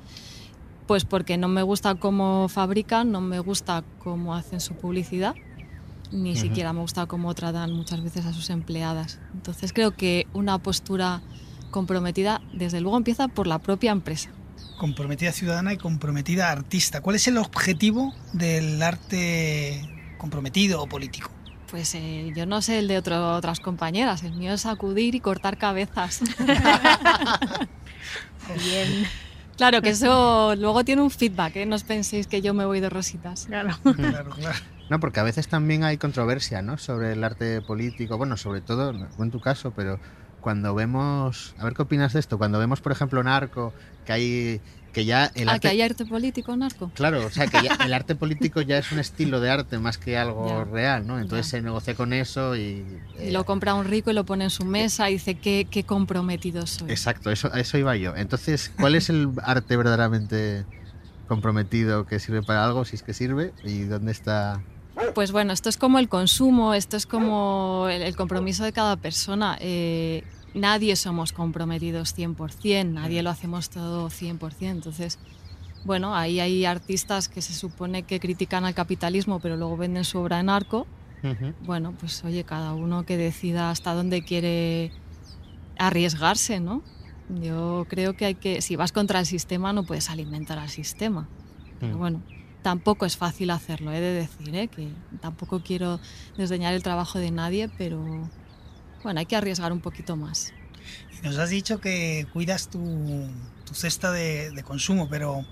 pues 0.88 1.03
porque 1.05 1.38
no 1.38 1.47
me 1.47 1.61
gusta 1.61 1.95
cómo 1.95 2.47
fabrican, 2.47 3.11
no 3.11 3.19
me 3.21 3.39
gusta 3.39 3.83
cómo 4.00 4.33
hacen 4.33 4.61
su 4.61 4.73
publicidad, 4.75 5.35
ni 6.12 6.36
siquiera 6.36 6.74
me 6.74 6.82
gusta 6.82 7.06
cómo 7.06 7.34
tratan 7.34 7.72
muchas 7.74 8.01
veces 8.03 8.25
a 8.25 8.34
sus 8.34 8.50
empleadas. 8.50 9.20
Entonces 9.33 9.72
creo 9.74 9.92
que 9.92 10.27
una 10.33 10.57
postura 10.57 11.22
comprometida, 11.72 12.42
desde 12.53 12.81
luego, 12.81 12.98
empieza 12.98 13.27
por 13.29 13.48
la 13.48 13.59
propia 13.59 13.92
empresa. 13.92 14.29
Comprometida 14.77 15.31
ciudadana 15.31 15.74
y 15.74 15.77
comprometida 15.77 16.51
artista. 16.51 17.01
¿Cuál 17.01 17.16
es 17.16 17.27
el 17.27 17.38
objetivo 17.38 18.14
del 18.33 18.81
arte 18.81 19.88
comprometido 20.18 20.81
o 20.81 20.88
político? 20.88 21.29
Pues 21.70 21.96
eh, 21.96 22.33
yo 22.35 22.46
no 22.46 22.62
sé 22.62 22.79
el 22.79 22.88
de 22.90 22.98
otro- 22.98 23.35
otras 23.35 23.62
compañeras, 23.62 24.24
el 24.24 24.33
mío 24.33 24.53
es 24.53 24.62
sacudir 24.62 25.16
y 25.16 25.22
cortar 25.22 25.57
cabezas. 25.57 26.20
Bien. 28.64 29.05
Claro, 29.57 29.81
que 29.81 29.90
eso 29.90 30.55
luego 30.55 30.83
tiene 30.83 31.01
un 31.01 31.12
feedback, 31.12 31.55
¿eh? 31.57 31.66
no 31.66 31.75
os 31.75 31.83
penséis 31.83 32.25
que 32.27 32.42
yo 32.42 32.53
me 32.53 32.66
voy 32.66 32.79
de 32.79 32.90
rositas. 32.90 33.46
Claro. 33.46 33.77
Claro, 33.83 34.31
claro. 34.31 34.59
No, 34.92 35.00
porque 35.00 35.22
a 35.22 35.24
veces 35.24 35.48
también 35.48 35.86
hay 35.86 35.98
controversia, 35.98 36.62
¿no? 36.62 36.77
Sobre 36.77 37.14
el 37.14 37.24
arte 37.24 37.62
político. 37.62 38.18
Bueno, 38.18 38.36
sobre 38.36 38.62
todo, 38.62 38.92
no 38.92 39.08
en 39.24 39.32
tu 39.32 39.40
caso, 39.40 39.72
pero 39.72 40.01
cuando 40.42 40.75
vemos, 40.75 41.54
a 41.58 41.64
ver 41.64 41.74
qué 41.74 41.84
opinas 41.84 42.12
de 42.12 42.20
esto. 42.20 42.38
Cuando 42.38 42.60
vemos, 42.60 42.82
por 42.82 42.92
ejemplo, 42.92 43.24
Narco, 43.24 43.74
que 44.04 44.12
hay, 44.12 44.62
que 44.92 45.06
ya 45.06 45.32
el 45.34 45.48
¿A 45.48 45.54
arte, 45.54 45.62
que 45.62 45.68
hay 45.70 45.82
arte 45.82 46.06
político, 46.06 46.58
narco? 46.58 46.92
claro, 46.94 47.25
o 47.25 47.30
sea, 47.30 47.48
que 47.48 47.62
ya 47.64 47.72
el 47.86 47.94
arte 47.94 48.16
político 48.16 48.60
ya 48.60 48.77
es 48.80 48.92
un 48.92 49.00
estilo 49.00 49.40
de 49.40 49.50
arte 49.50 49.80
más 49.80 49.98
que 49.98 50.18
algo 50.18 50.46
Ya. 50.46 50.66
real, 50.66 51.08
¿no? 51.08 51.20
Entonces 51.22 51.46
Ya. 51.46 51.51
se 51.51 51.62
negocia 51.62 51.96
con 51.96 52.12
eso 52.12 52.58
y. 52.58 52.60
Y 52.60 53.30
eh, 53.30 53.32
lo 53.32 53.46
compra 53.46 53.75
un 53.75 53.86
rico 53.86 54.12
y 54.12 54.14
lo 54.14 54.25
pone 54.25 54.44
en 54.44 54.50
su 54.50 54.66
mesa 54.66 55.10
y 55.10 55.14
dice 55.14 55.40
qué, 55.40 55.70
qué 55.72 55.86
comprometido 55.86 56.68
soy. 56.68 56.92
Exacto, 56.92 57.32
eso, 57.32 57.50
a 57.54 57.62
eso 57.62 57.77
iba 57.77 57.96
yo. 57.96 58.14
Entonces, 58.18 58.70
¿cuál 58.77 58.96
es 58.96 59.10
el 59.10 59.30
arte 59.42 59.77
verdaderamente 59.77 60.66
comprometido 61.27 62.06
que 62.06 62.20
sirve 62.20 62.44
para 62.44 62.66
algo, 62.66 62.84
si 62.84 62.98
es 62.98 63.04
que 63.04 63.14
sirve? 63.14 63.54
¿Y 63.64 63.84
dónde 63.84 64.12
está? 64.12 64.66
Pues 65.16 65.32
bueno, 65.32 65.54
esto 65.54 65.70
es 65.70 65.77
como 65.77 66.00
el 66.00 66.10
consumo, 66.10 66.74
esto 66.74 66.98
es 66.98 67.06
como 67.06 67.88
el, 67.90 68.16
compromiso 68.16 68.64
de 68.64 68.74
cada 68.74 68.98
persona. 68.98 69.58
Eh, 69.60 70.24
nadie 70.54 70.96
somos 70.96 71.32
comprometidos 71.32 72.14
100%, 72.16 72.94
nadie 72.94 73.24
lo 73.24 73.30
hacemos 73.30 73.70
todo 73.70 74.10
100%. 74.10 74.72
Entonces, 74.72 75.18
bueno, 75.84 76.16
ahí 76.16 76.40
hay 76.40 76.66
artistas 76.66 77.30
que 77.30 77.42
se 77.42 77.54
supone 77.54 78.04
que 78.04 78.20
critican 78.20 78.66
al 78.66 78.74
capitalismo, 78.74 79.40
pero 79.40 79.58
luego 79.58 79.77
venden 79.77 80.04
su 80.04 80.20
obra 80.20 80.40
en 80.40 80.50
arco. 80.50 80.86
Bueno, 81.60 81.94
pues 82.00 82.24
oye, 82.24 82.44
cada 82.44 82.74
uno 82.74 83.04
que 83.04 83.18
decida 83.18 83.70
hasta 83.70 83.94
dónde 83.94 84.24
quiere 84.24 84.92
arriesgarse, 85.77 86.60
¿no? 86.60 86.82
Yo 87.30 87.86
creo 87.90 88.14
que 88.14 88.25
hay 88.25 88.36
que, 88.36 88.62
si 88.62 88.75
vas 88.75 88.92
contra 88.92 89.20
el 89.20 89.25
sistema, 89.25 89.72
no 89.72 89.84
puedes 89.84 90.10
alimentar 90.10 90.60
al 90.60 90.70
sistema. 90.70 91.30
Pero 91.80 91.96
Mm. 91.96 92.00
bueno, 92.00 92.22
tampoco 92.61 93.05
es 93.05 93.17
fácil 93.17 93.50
hacerlo, 93.50 93.91
he 93.91 94.00
de 94.00 94.13
decir, 94.13 94.55
¿eh? 94.55 94.67
que 94.67 94.89
tampoco 95.21 95.61
quiero 95.63 96.00
desdeñar 96.37 96.74
el 96.74 96.83
trabajo 96.83 97.19
de 97.19 97.31
nadie, 97.31 97.69
pero 97.77 98.29
bueno, 99.03 99.19
hay 99.19 99.25
que 99.25 99.35
arriesgar 99.35 99.71
un 99.71 99.81
poquito 99.81 100.15
más. 100.15 100.53
Y 101.17 101.25
nos 101.25 101.37
has 101.37 101.50
dicho 101.50 101.79
que 101.79 102.27
cuidas 102.33 102.69
tu, 102.69 103.27
tu 103.65 103.74
cesta 103.74 104.11
de, 104.11 104.51
de 104.51 104.63
consumo, 104.63 105.07
pero 105.09 105.45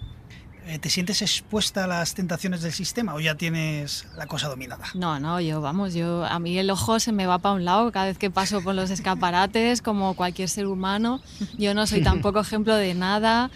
eh, 0.70 0.78
¿te 0.78 0.90
sientes 0.90 1.24
expuesta 1.24 1.86
a 1.86 1.88
las 1.88 2.14
tentaciones 2.14 2.62
del 2.62 2.74
sistema 2.74 3.16
o 3.16 3.20
ya 3.20 3.36
tienes 3.36 4.06
la 4.16 4.28
cosa 4.28 4.50
dominada? 4.50 4.86
No, 4.94 5.20
no, 5.20 5.42
yo, 5.42 5.62
vamos, 5.62 5.96
yo, 5.96 6.26
a 6.26 6.38
mí 6.38 6.60
el 6.60 6.70
ojo 6.70 7.00
se 7.00 7.12
me 7.12 7.26
va 7.26 7.40
para 7.40 7.56
un 7.56 7.66
lado 7.66 7.92
cada 7.92 8.06
vez 8.06 8.20
que 8.20 8.30
paso 8.30 8.62
por 8.62 8.76
los 8.76 8.92
escaparates, 8.92 9.82
como 9.82 10.16
cualquier 10.16 10.48
ser 10.48 10.68
humano. 10.68 11.22
Yo 11.58 11.74
no 11.74 11.88
soy 11.88 12.02
tampoco 12.04 12.40
ejemplo 12.40 12.76
de 12.76 12.94
nada. 12.94 13.50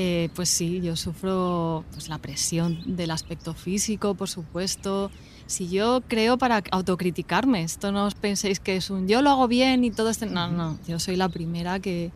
Eh, 0.00 0.28
pues 0.36 0.48
sí, 0.48 0.80
yo 0.80 0.94
sufro 0.94 1.84
pues, 1.92 2.08
la 2.08 2.18
presión 2.18 2.78
del 2.96 3.10
aspecto 3.10 3.52
físico, 3.52 4.14
por 4.14 4.28
supuesto. 4.28 5.10
Si 5.46 5.68
yo 5.68 6.02
creo 6.06 6.38
para 6.38 6.62
autocriticarme, 6.70 7.64
esto 7.64 7.90
no 7.90 8.06
os 8.06 8.14
penséis 8.14 8.60
que 8.60 8.76
es 8.76 8.90
un 8.90 9.08
yo 9.08 9.22
lo 9.22 9.30
hago 9.30 9.48
bien 9.48 9.82
y 9.82 9.90
todo 9.90 10.08
esto. 10.10 10.26
No, 10.26 10.46
no, 10.52 10.78
yo 10.86 11.00
soy 11.00 11.16
la 11.16 11.28
primera 11.28 11.80
que, 11.80 12.12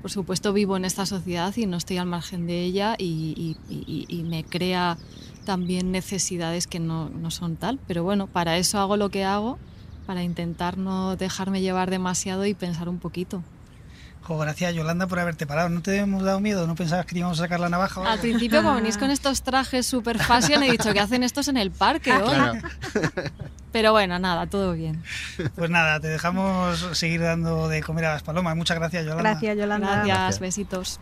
por 0.00 0.10
supuesto, 0.10 0.54
vivo 0.54 0.78
en 0.78 0.86
esta 0.86 1.04
sociedad 1.04 1.54
y 1.56 1.66
no 1.66 1.76
estoy 1.76 1.98
al 1.98 2.06
margen 2.06 2.46
de 2.46 2.64
ella 2.64 2.94
y, 2.98 3.56
y- 3.68 3.74
y- 3.74 4.06
y 4.08 4.22
me 4.22 4.42
crea 4.42 4.96
también 5.44 5.92
necesidades 5.92 6.66
que 6.66 6.80
no, 6.80 7.10
no 7.10 7.30
son 7.30 7.56
tal. 7.56 7.78
Pero 7.86 8.02
bueno, 8.02 8.28
para 8.28 8.56
eso 8.56 8.78
hago 8.78 8.96
lo 8.96 9.10
que 9.10 9.24
hago, 9.24 9.58
para 10.06 10.22
intentar 10.22 10.78
no 10.78 11.16
dejarme 11.16 11.60
llevar 11.60 11.90
demasiado 11.90 12.46
y 12.46 12.54
pensar 12.54 12.88
un 12.88 12.98
poquito. 12.98 13.42
Jo, 14.26 14.38
gracias 14.38 14.74
Yolanda 14.74 15.06
por 15.06 15.20
haberte 15.20 15.46
parado. 15.46 15.68
¿No 15.68 15.82
te 15.82 15.96
hemos 15.98 16.24
dado 16.24 16.40
miedo? 16.40 16.66
¿No 16.66 16.74
pensabas 16.74 17.06
que 17.06 17.12
te 17.12 17.20
íbamos 17.20 17.38
a 17.38 17.44
sacar 17.44 17.60
la 17.60 17.68
navaja? 17.68 18.10
Al 18.10 18.18
principio, 18.18 18.60
como 18.60 18.74
venís 18.74 18.98
con 18.98 19.10
estos 19.12 19.42
trajes 19.42 19.86
super 19.86 20.18
fashion, 20.18 20.64
he 20.64 20.70
dicho 20.72 20.92
que 20.92 20.98
hacen 20.98 21.22
estos 21.22 21.46
en 21.46 21.56
el 21.56 21.70
parque 21.70 22.12
hoy. 22.12 22.34
Claro. 22.34 22.60
Pero 23.72 23.92
bueno, 23.92 24.18
nada, 24.18 24.48
todo 24.48 24.72
bien. 24.72 25.00
Pues 25.54 25.70
nada, 25.70 26.00
te 26.00 26.08
dejamos 26.08 26.88
seguir 26.98 27.20
dando 27.20 27.68
de 27.68 27.82
comer 27.84 28.06
a 28.06 28.14
las 28.14 28.24
palomas. 28.24 28.56
Muchas 28.56 28.78
gracias 28.78 29.04
Yolanda. 29.04 29.30
Gracias, 29.30 29.56
Yolanda. 29.56 29.86
Gracias, 29.86 30.06
Gracias. 30.06 30.40
besitos. 30.40 31.00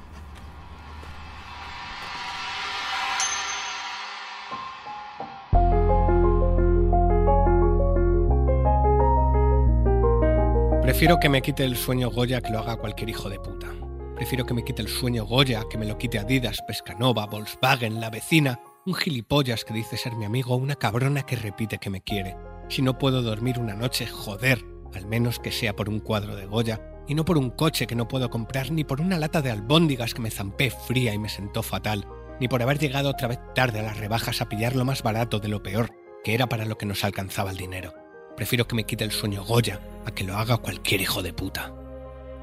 Prefiero 10.95 11.19
que 11.19 11.29
me 11.29 11.43
quite 11.43 11.65
el 11.65 11.77
sueño 11.77 12.09
Goya 12.09 12.41
que 12.41 12.53
lo 12.53 12.61
haga 12.61 12.77
cualquier 12.77 13.11
hijo 13.11 13.29
de 13.29 13.41
puta. 13.41 13.67
Prefiero 14.15 14.47
que 14.47 14.55
me 14.55 14.63
quite 14.63 14.81
el 14.81 14.87
sueño 14.87 15.27
Goya 15.27 15.65
que 15.69 15.77
me 15.77 15.87
lo 15.87 15.99
quite 15.99 16.21
Adidas, 16.21 16.63
Pescanova, 16.69 17.27
Volkswagen, 17.27 18.01
la 18.01 18.11
vecina, 18.11 18.61
un 18.87 18.95
gilipollas 18.95 19.65
que 19.65 19.75
dice 19.75 19.97
ser 19.97 20.15
mi 20.15 20.25
amigo 20.25 20.55
una 20.55 20.77
cabrona 20.77 21.27
que 21.27 21.35
repite 21.35 21.79
que 21.79 21.91
me 21.91 22.01
quiere. 22.01 22.37
Si 22.69 22.81
no 22.81 22.97
puedo 22.97 23.23
dormir 23.23 23.59
una 23.59 23.75
noche, 23.75 24.07
joder, 24.07 24.65
al 24.95 25.05
menos 25.07 25.41
que 25.41 25.51
sea 25.51 25.75
por 25.75 25.89
un 25.89 25.99
cuadro 25.99 26.37
de 26.37 26.47
Goya 26.47 26.81
y 27.09 27.17
no 27.17 27.25
por 27.25 27.39
un 27.39 27.51
coche 27.51 27.89
que 27.89 27.97
no 27.97 28.07
puedo 28.07 28.31
comprar 28.31 28.71
ni 28.71 28.85
por 28.85 29.01
una 29.01 29.19
lata 29.19 29.43
de 29.43 29.51
albóndigas 29.51 30.15
que 30.15 30.23
me 30.23 30.31
zampé 30.31 30.71
fría 30.71 31.13
y 31.13 31.19
me 31.19 31.29
sentó 31.29 31.65
fatal, 31.65 32.07
ni 32.39 32.47
por 32.47 32.63
haber 32.63 32.79
llegado 32.79 33.11
otra 33.11 33.27
vez 33.27 33.41
tarde 33.57 33.81
a 33.81 33.83
las 33.83 33.99
rebajas 33.99 34.41
a 34.41 34.49
pillar 34.49 34.77
lo 34.77 34.85
más 34.85 35.03
barato 35.03 35.41
de 35.41 35.49
lo 35.49 35.61
peor, 35.61 35.91
que 36.23 36.35
era 36.35 36.49
para 36.49 36.65
lo 36.65 36.79
que 36.79 36.87
nos 36.87 37.03
alcanzaba 37.03 37.51
el 37.51 37.57
dinero. 37.57 38.04
Prefiero 38.37 38.67
que 38.67 38.75
me 38.75 38.85
quite 38.85 39.05
el 39.05 39.13
sueño 39.13 39.45
Goya 39.45 39.81
a 40.07 40.11
que 40.11 40.25
lo 40.25 40.37
haga 40.37 40.57
cualquier 40.57 41.01
hijo 41.01 41.23
de 41.23 41.33
puta. 41.33 41.73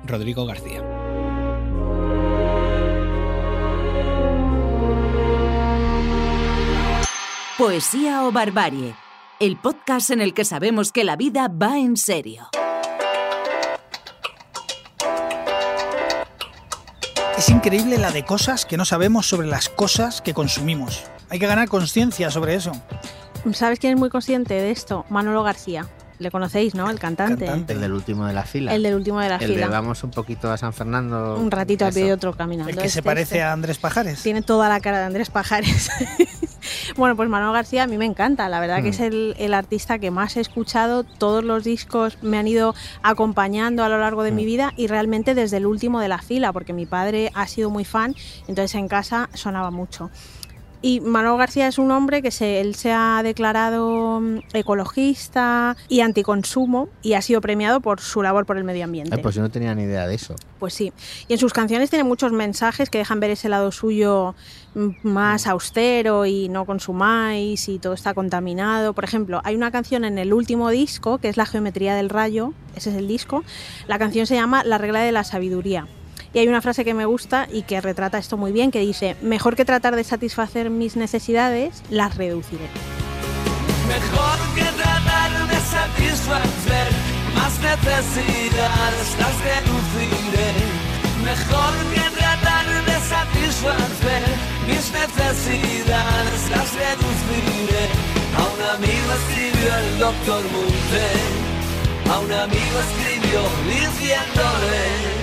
Rodrigo 0.05 0.45
García. 0.45 0.81
Poesía 7.57 8.25
o 8.25 8.31
Barbarie, 8.31 8.95
el 9.39 9.57
podcast 9.57 10.09
en 10.09 10.21
el 10.21 10.33
que 10.33 10.45
sabemos 10.45 10.91
que 10.91 11.03
la 11.03 11.15
vida 11.15 11.47
va 11.47 11.77
en 11.77 11.95
serio. 11.97 12.49
Es 17.37 17.49
increíble 17.49 17.97
la 17.97 18.11
de 18.11 18.23
cosas 18.23 18.65
que 18.65 18.77
no 18.77 18.85
sabemos 18.85 19.27
sobre 19.27 19.47
las 19.47 19.69
cosas 19.69 20.21
que 20.21 20.33
consumimos. 20.33 21.03
Hay 21.29 21.39
que 21.39 21.47
ganar 21.47 21.69
conciencia 21.69 22.31
sobre 22.31 22.55
eso. 22.55 22.71
¿Sabes 23.53 23.79
quién 23.79 23.93
es 23.93 23.99
muy 23.99 24.09
consciente 24.09 24.53
de 24.53 24.71
esto? 24.71 25.05
Manolo 25.09 25.43
García. 25.43 25.87
Le 26.19 26.29
conocéis, 26.29 26.75
¿no? 26.75 26.87
El 26.91 26.99
cantante. 26.99 27.47
El 27.47 27.81
del 27.81 27.91
último 27.93 28.27
de 28.27 28.33
la 28.33 28.43
fila. 28.43 28.75
El 28.75 28.83
del 28.83 28.93
último 28.93 29.19
de 29.19 29.29
la 29.29 29.37
el 29.37 29.53
fila. 29.53 29.65
De 29.65 29.71
vamos 29.71 30.03
un 30.03 30.11
poquito 30.11 30.51
a 30.51 30.57
San 30.57 30.71
Fernando. 30.71 31.35
Un 31.35 31.49
ratito 31.49 31.83
a 31.83 31.89
pie 31.89 32.13
otro 32.13 32.33
caminando. 32.33 32.69
El 32.69 32.75
que 32.75 32.83
se 32.83 32.99
Este, 32.99 33.01
parece 33.01 33.35
este. 33.37 33.41
a 33.41 33.51
Andrés 33.53 33.79
Pajares. 33.79 34.21
Tiene 34.21 34.43
toda 34.43 34.69
la 34.69 34.79
cara 34.81 34.99
de 34.99 35.05
Andrés 35.05 35.31
Pajares. 35.31 35.89
bueno, 36.95 37.15
pues 37.15 37.27
Manolo 37.27 37.53
García 37.53 37.83
a 37.83 37.87
mí 37.87 37.97
me 37.97 38.05
encanta. 38.05 38.47
La 38.49 38.59
verdad 38.59 38.83
que 38.83 38.89
Mm. 38.89 38.93
es 38.93 38.99
el, 38.99 39.35
el 39.39 39.53
artista 39.55 39.97
que 39.97 40.11
más 40.11 40.37
he 40.37 40.41
escuchado. 40.41 41.03
Todos 41.03 41.43
los 41.43 41.63
discos 41.63 42.19
me 42.21 42.37
han 42.37 42.47
ido 42.47 42.75
acompañando 43.01 43.83
a 43.83 43.89
lo 43.89 43.97
largo 43.97 44.21
de 44.21 44.31
mi 44.31 44.45
vida 44.45 44.73
y 44.77 44.85
realmente 44.85 45.33
desde 45.33 45.57
el 45.57 45.65
último 45.65 45.99
de 46.01 46.07
la 46.07 46.19
fila, 46.19 46.53
porque 46.53 46.71
mi 46.71 46.85
padre 46.85 47.31
ha 47.33 47.47
sido 47.47 47.71
muy 47.71 47.83
fan, 47.83 48.13
entonces 48.47 48.75
en 48.75 48.87
casa 48.87 49.27
sonaba 49.33 49.71
mucho. 49.71 50.11
Y 50.83 50.99
Manolo 50.99 51.37
García 51.37 51.67
es 51.67 51.77
un 51.77 51.91
hombre 51.91 52.23
que 52.23 52.31
se, 52.31 52.59
él 52.59 52.73
se 52.73 52.91
ha 52.91 53.21
declarado 53.23 54.19
mm, 54.19 54.39
ecologista 54.53 55.77
y 55.87 55.99
anticonsumo 55.99 56.89
y 57.03 57.13
ha 57.13 57.21
sido 57.21 57.39
premiado 57.39 57.81
por 57.81 58.01
su 58.01 58.23
labor 58.23 58.47
por 58.47 58.57
el 58.57 58.63
medio 58.63 58.85
ambiente. 58.85 59.15
Ay, 59.15 59.21
pues 59.21 59.35
yo 59.35 59.43
no 59.43 59.49
tenía 59.49 59.75
ni 59.75 59.83
idea 59.83 60.07
de 60.07 60.15
eso. 60.15 60.35
Pues 60.59 60.73
sí. 60.73 60.91
Y 61.27 61.33
en 61.33 61.39
sus 61.39 61.53
canciones 61.53 61.91
tiene 61.91 62.03
muchos 62.03 62.31
mensajes 62.31 62.89
que 62.89 62.97
dejan 62.97 63.19
ver 63.19 63.29
ese 63.29 63.47
lado 63.47 63.71
suyo 63.71 64.33
mm, 64.73 64.89
más 65.03 65.45
austero 65.45 66.25
y 66.25 66.49
no 66.49 66.65
consumáis 66.65 67.69
y 67.69 67.77
todo 67.77 67.93
está 67.93 68.15
contaminado. 68.15 68.93
Por 68.93 69.03
ejemplo, 69.03 69.39
hay 69.43 69.55
una 69.55 69.69
canción 69.69 70.03
en 70.03 70.17
el 70.17 70.33
último 70.33 70.71
disco 70.71 71.19
que 71.19 71.29
es 71.29 71.37
La 71.37 71.45
geometría 71.45 71.93
del 71.93 72.09
rayo, 72.09 72.53
ese 72.75 72.89
es 72.89 72.95
el 72.95 73.07
disco. 73.07 73.43
La 73.87 73.99
canción 73.99 74.25
se 74.25 74.33
llama 74.33 74.63
La 74.63 74.79
regla 74.79 75.01
de 75.01 75.11
la 75.11 75.23
sabiduría. 75.23 75.87
Y 76.33 76.39
hay 76.39 76.47
una 76.47 76.61
frase 76.61 76.85
que 76.85 76.93
me 76.93 77.05
gusta 77.05 77.47
y 77.51 77.63
que 77.63 77.81
retrata 77.81 78.17
esto 78.17 78.37
muy 78.37 78.51
bien, 78.51 78.71
que 78.71 78.79
dice, 78.79 79.17
mejor 79.21 79.55
que 79.55 79.65
tratar 79.65 79.95
de 79.95 80.03
satisfacer 80.03 80.69
mis 80.69 80.95
necesidades, 80.95 81.83
las 81.89 82.15
reduciré. 82.15 82.67
Mejor 83.87 84.39
que 84.55 84.63
tratar 84.81 85.47
de 85.47 85.59
satisfacer 85.59 86.87
más 87.35 87.59
necesidades, 87.59 89.15
las 89.19 89.35
reduciré. 89.43 90.53
Mejor 91.25 91.73
que 91.93 92.17
tratar 92.17 92.65
de 92.85 92.99
satisfacer 93.09 94.23
mis 94.67 94.91
necesidades, 94.93 96.49
las 96.49 96.73
reduciré. 96.73 97.89
A 98.37 98.43
un 98.47 98.61
amigo 98.77 99.11
escribió 99.19 99.75
el 99.75 99.99
doctor 99.99 100.43
Monte, 100.53 101.07
a 102.09 102.19
un 102.19 102.31
amigo 102.31 102.79
escribió 102.79 103.41
diciéndole. 103.67 105.20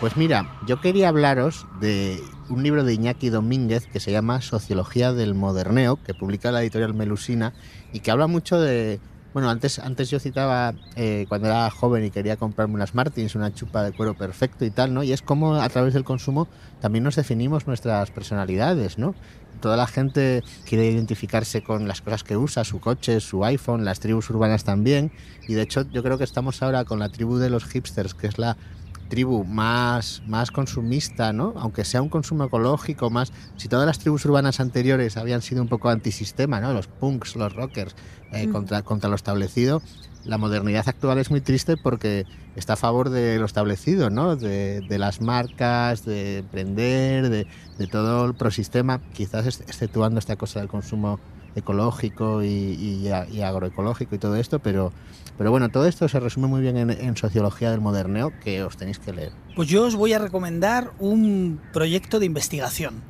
Pues 0.00 0.16
mira, 0.16 0.48
yo 0.64 0.80
quería 0.80 1.08
hablaros 1.08 1.66
de 1.80 2.22
un 2.48 2.62
libro 2.62 2.84
de 2.84 2.94
Iñaki 2.94 3.30
Domínguez 3.30 3.88
que 3.88 3.98
se 3.98 4.12
llama 4.12 4.40
Sociología 4.40 5.12
del 5.12 5.34
Moderneo, 5.34 6.00
que 6.04 6.14
publica 6.14 6.52
la 6.52 6.62
editorial 6.62 6.94
Melusina 6.94 7.52
y 7.92 7.98
que 7.98 8.12
habla 8.12 8.28
mucho 8.28 8.60
de... 8.60 9.00
Bueno, 9.34 9.50
antes, 9.50 9.80
antes 9.80 10.08
yo 10.08 10.20
citaba 10.20 10.74
eh, 10.94 11.26
cuando 11.28 11.48
era 11.48 11.68
joven 11.70 12.04
y 12.04 12.10
quería 12.10 12.36
comprarme 12.36 12.74
unas 12.74 12.94
Martins, 12.94 13.34
una 13.34 13.52
chupa 13.52 13.82
de 13.82 13.90
cuero 13.90 14.14
perfecto 14.14 14.64
y 14.64 14.70
tal, 14.70 14.94
¿no? 14.94 15.02
Y 15.02 15.12
es 15.12 15.20
como 15.20 15.56
a 15.56 15.68
través 15.68 15.94
del 15.94 16.04
consumo 16.04 16.46
también 16.80 17.02
nos 17.02 17.16
definimos 17.16 17.66
nuestras 17.66 18.12
personalidades, 18.12 18.98
¿no? 18.98 19.16
Toda 19.60 19.76
la 19.76 19.88
gente 19.88 20.44
quiere 20.64 20.88
identificarse 20.92 21.62
con 21.62 21.88
las 21.88 22.02
cosas 22.02 22.22
que 22.22 22.36
usa, 22.36 22.62
su 22.62 22.78
coche, 22.78 23.18
su 23.18 23.44
iPhone, 23.44 23.84
las 23.84 23.98
tribus 23.98 24.30
urbanas 24.30 24.62
también. 24.62 25.10
Y 25.48 25.54
de 25.54 25.62
hecho 25.62 25.82
yo 25.90 26.04
creo 26.04 26.18
que 26.18 26.24
estamos 26.24 26.62
ahora 26.62 26.84
con 26.84 27.00
la 27.00 27.08
tribu 27.08 27.38
de 27.38 27.50
los 27.50 27.64
hipsters, 27.64 28.14
que 28.14 28.28
es 28.28 28.38
la 28.38 28.56
tribu 29.08 29.44
más, 29.44 30.20
más 30.24 30.50
consumista, 30.50 31.32
¿no? 31.32 31.54
Aunque 31.56 31.84
sea 31.84 32.02
un 32.02 32.08
consumo 32.10 32.44
ecológico, 32.44 33.10
más. 33.10 33.30
Si 33.56 33.68
todas 33.68 33.86
las 33.86 33.98
tribus 33.98 34.24
urbanas 34.26 34.60
anteriores 34.60 35.16
habían 35.16 35.42
sido 35.42 35.62
un 35.62 35.68
poco 35.68 35.88
antisistema, 35.88 36.60
¿no? 36.60 36.72
Los 36.72 36.88
punks, 36.88 37.34
los 37.36 37.52
rockers, 37.54 37.94
eh, 38.30 38.46
Mm. 38.46 38.52
contra, 38.52 38.82
contra 38.82 39.08
lo 39.10 39.16
establecido, 39.16 39.82
la 40.24 40.36
modernidad 40.38 40.88
actual 40.88 41.18
es 41.18 41.30
muy 41.30 41.40
triste 41.40 41.76
porque 41.76 42.26
está 42.54 42.74
a 42.74 42.76
favor 42.76 43.08
de 43.10 43.38
lo 43.38 43.46
establecido, 43.46 44.10
¿no? 44.10 44.36
De, 44.36 44.82
de 44.82 44.98
las 44.98 45.20
marcas, 45.20 46.04
de 46.04 46.38
emprender, 46.38 47.30
de, 47.30 47.46
de 47.76 47.88
todo 47.88 48.24
el 48.26 48.34
prosistema, 48.36 49.02
quizás 49.12 49.46
ex- 49.46 49.60
exceptuando 49.62 50.18
esta 50.18 50.36
cosa 50.36 50.60
del 50.60 50.68
consumo 50.68 51.20
ecológico 51.54 52.42
y, 52.42 52.46
y 52.48 53.08
a- 53.08 53.26
y 53.28 53.42
agroecológico 53.42 54.14
y 54.14 54.18
todo 54.18 54.36
esto, 54.36 54.58
pero, 54.58 54.92
pero 55.36 55.50
bueno, 55.50 55.68
todo 55.70 55.86
esto 55.86 56.08
se 56.08 56.20
resume 56.20 56.46
muy 56.46 56.60
bien 56.60 56.76
en, 56.76 56.90
en 56.90 57.16
Sociología 57.16 57.70
del 57.70 57.80
Moderneo, 57.80 58.32
que 58.42 58.62
os 58.62 58.76
tenéis 58.76 58.98
que 58.98 59.12
leer. 59.12 59.32
Pues 59.56 59.68
yo 59.68 59.84
os 59.86 59.96
voy 59.96 60.12
a 60.12 60.18
recomendar 60.18 60.92
un 60.98 61.60
proyecto 61.72 62.18
de 62.20 62.26
investigación. 62.26 63.02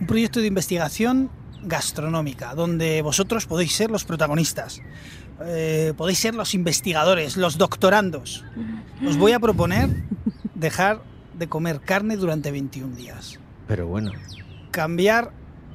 Un 0.00 0.06
proyecto 0.06 0.40
de 0.40 0.46
investigación 0.48 1.30
gastronómica, 1.64 2.54
donde 2.54 3.02
vosotros 3.02 3.46
podéis 3.46 3.72
ser 3.74 3.90
los 3.90 4.04
protagonistas. 4.04 4.80
Eh, 5.44 5.94
podéis 5.96 6.18
ser 6.18 6.34
los 6.34 6.54
investigadores, 6.54 7.36
los 7.36 7.56
doctorandos. 7.56 8.44
Os 9.06 9.16
voy 9.16 9.32
a 9.32 9.38
proponer 9.40 9.88
dejar 10.54 11.02
de 11.38 11.48
comer 11.48 11.80
carne 11.80 12.16
durante 12.16 12.50
21 12.50 12.96
días. 12.96 13.38
Pero 13.68 13.86
bueno, 13.86 14.12
Cambiar 14.70 15.30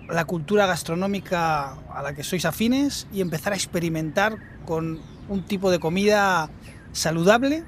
la 0.09 0.25
cultura 0.25 0.65
gastronómica 0.65 1.73
a 1.93 2.01
la 2.01 2.13
que 2.13 2.23
sois 2.23 2.45
afines 2.45 3.07
y 3.11 3.21
empezar 3.21 3.53
a 3.53 3.55
experimentar 3.55 4.37
con 4.65 5.01
un 5.29 5.45
tipo 5.45 5.71
de 5.71 5.79
comida 5.79 6.49
saludable 6.91 7.63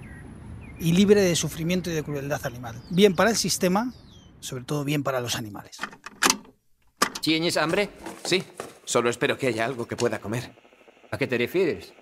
y 0.80 0.94
libre 0.94 1.22
de 1.22 1.36
sufrimiento 1.36 1.90
y 1.90 1.94
de 1.94 2.04
crueldad 2.04 2.46
animal. 2.46 2.82
Bien 2.90 3.16
para 3.16 3.30
el 3.30 3.36
sistema, 3.36 3.94
sobre 4.40 4.64
todo 4.64 4.84
bien 4.84 5.04
para 5.04 5.20
los 5.20 5.36
animales. 5.36 5.78
¿Tienes 7.22 7.58
hambre? 7.58 7.90
Sí. 8.24 8.44
Solo 8.86 9.10
espero 9.10 9.38
que 9.38 9.48
haya 9.48 9.66
algo 9.66 9.88
que 9.88 9.96
pueda 9.96 10.20
comer. 10.20 10.56
¿A 11.12 11.18
qué 11.18 11.28
te 11.28 11.38
refieres? 11.38 11.94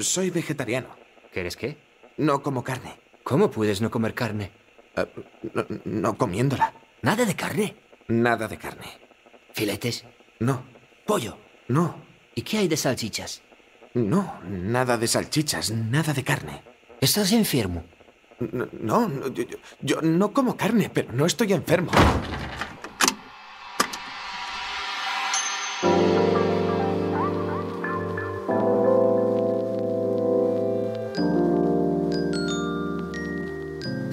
Soy 0.00 0.30
vegetariano. 0.30 0.88
¿Qué 1.32 1.40
eres 1.40 1.56
qué? 1.56 1.78
No 2.16 2.42
como 2.42 2.64
carne. 2.64 2.98
¿Cómo 3.22 3.50
puedes 3.50 3.80
no 3.80 3.90
comer 3.90 4.14
carne? 4.14 4.50
Eh, 4.96 5.06
no, 5.54 5.66
no 5.84 6.18
comiéndola. 6.18 6.74
¿Nada 7.02 7.24
de 7.24 7.36
carne? 7.36 7.76
Nada 8.08 8.48
de 8.48 8.58
carne. 8.58 9.01
¿Filetes? 9.52 10.04
No. 10.40 10.62
¿Pollo? 11.06 11.36
No. 11.68 11.96
¿Y 12.34 12.42
qué 12.42 12.58
hay 12.58 12.68
de 12.68 12.76
salchichas? 12.76 13.42
No, 13.94 14.40
nada 14.48 14.96
de 14.96 15.06
salchichas, 15.06 15.70
nada 15.70 16.14
de 16.14 16.24
carne. 16.24 16.62
¿Estás 17.00 17.32
enfermo? 17.32 17.84
No, 18.40 18.66
no, 18.72 19.08
no, 19.08 19.28
yo, 19.28 19.44
yo- 19.44 19.58
yo 19.80 20.00
no 20.02 20.32
como 20.32 20.56
carne, 20.56 20.90
pero 20.92 21.12
no 21.12 21.26
estoy 21.26 21.52
enfermo. 21.52 21.90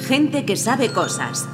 Gente 0.07 0.45
que 0.45 0.55
sabe 0.55 0.91
cosas. 0.91 1.47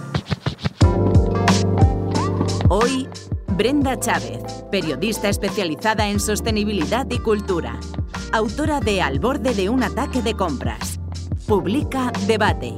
Hoy, 2.70 3.08
Brenda 3.56 3.98
Chávez, 3.98 4.44
periodista 4.70 5.30
especializada 5.30 6.10
en 6.10 6.20
sostenibilidad 6.20 7.08
y 7.10 7.20
cultura. 7.20 7.80
Autora 8.34 8.82
de 8.82 9.02
Al 9.02 9.20
borde 9.20 9.54
de 9.54 9.70
un 9.70 9.82
ataque 9.82 10.22
de 10.22 10.34
compras. 10.34 11.00
Publica 11.48 12.12
Debate. 12.28 12.76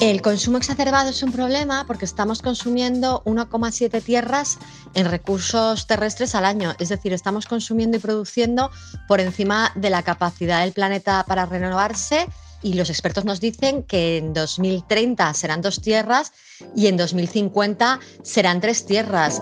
El 0.00 0.22
consumo 0.22 0.58
exacerbado 0.58 1.10
es 1.10 1.24
un 1.24 1.32
problema 1.32 1.84
porque 1.88 2.04
estamos 2.04 2.40
consumiendo 2.40 3.24
1,7 3.24 4.00
tierras 4.00 4.58
en 4.94 5.10
recursos 5.10 5.88
terrestres 5.88 6.36
al 6.36 6.44
año. 6.44 6.74
Es 6.78 6.90
decir, 6.90 7.12
estamos 7.12 7.46
consumiendo 7.46 7.96
y 7.96 8.00
produciendo 8.00 8.70
por 9.08 9.20
encima 9.20 9.72
de 9.74 9.90
la 9.90 10.04
capacidad 10.04 10.60
del 10.60 10.72
planeta 10.72 11.24
para 11.26 11.46
renovarse 11.46 12.28
y 12.64 12.72
los 12.72 12.90
expertos 12.90 13.24
nos 13.24 13.40
dicen 13.40 13.84
que 13.84 14.16
en 14.16 14.32
2030 14.32 15.32
serán 15.34 15.60
dos 15.60 15.80
tierras 15.80 16.32
y 16.74 16.88
en 16.88 16.96
2050 16.96 18.00
serán 18.22 18.60
tres 18.60 18.86
tierras. 18.86 19.40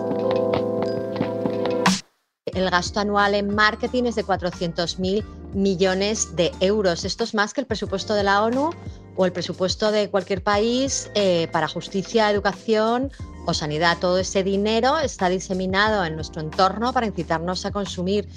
El 2.45 2.69
gasto 2.69 2.99
anual 2.99 3.33
en 3.33 3.55
marketing 3.55 4.03
es 4.03 4.15
de 4.15 4.25
400.000 4.25 5.23
millones 5.53 6.35
de 6.35 6.51
euros. 6.59 7.05
Esto 7.05 7.23
es 7.23 7.33
más 7.33 7.53
que 7.53 7.61
el 7.61 7.67
presupuesto 7.67 8.13
de 8.13 8.23
la 8.23 8.43
ONU 8.43 8.71
o 9.15 9.25
el 9.25 9.31
presupuesto 9.31 9.91
de 9.91 10.09
cualquier 10.09 10.43
país 10.43 11.09
eh, 11.15 11.47
para 11.51 11.67
justicia, 11.67 12.29
educación 12.29 13.11
o 13.45 13.53
sanidad. 13.53 13.97
Todo 13.99 14.17
ese 14.19 14.43
dinero 14.43 14.99
está 14.99 15.29
diseminado 15.29 16.05
en 16.05 16.15
nuestro 16.15 16.41
entorno 16.41 16.93
para 16.93 17.05
incitarnos 17.05 17.65
a 17.65 17.71
consumir. 17.71 18.27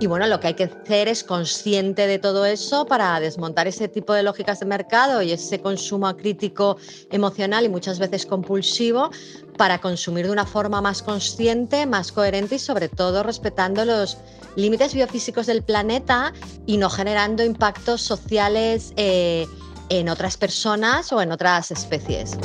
Y 0.00 0.06
bueno, 0.06 0.26
lo 0.26 0.40
que 0.40 0.48
hay 0.48 0.54
que 0.54 0.64
hacer 0.64 1.08
es 1.08 1.24
consciente 1.24 2.06
de 2.06 2.18
todo 2.18 2.44
eso 2.44 2.86
para 2.86 3.18
desmontar 3.20 3.66
ese 3.66 3.88
tipo 3.88 4.12
de 4.12 4.22
lógicas 4.22 4.60
de 4.60 4.66
mercado 4.66 5.22
y 5.22 5.32
ese 5.32 5.60
consumo 5.60 6.14
crítico 6.16 6.76
emocional 7.10 7.64
y 7.64 7.68
muchas 7.68 7.98
veces 7.98 8.26
compulsivo 8.26 9.10
para 9.56 9.80
consumir 9.80 10.26
de 10.26 10.32
una 10.32 10.46
forma 10.46 10.80
más 10.80 11.02
consciente, 11.02 11.86
más 11.86 12.12
coherente 12.12 12.56
y 12.56 12.58
sobre 12.58 12.88
todo 12.88 13.22
respetando 13.22 13.84
los 13.84 14.18
límites 14.56 14.94
biofísicos 14.94 15.46
del 15.46 15.62
planeta 15.62 16.32
y 16.66 16.76
no 16.76 16.90
generando 16.90 17.44
impactos 17.44 18.02
sociales 18.02 18.92
eh, 18.96 19.46
en 19.88 20.08
otras 20.08 20.36
personas 20.36 21.12
o 21.12 21.22
en 21.22 21.32
otras 21.32 21.70
especies. 21.70 22.36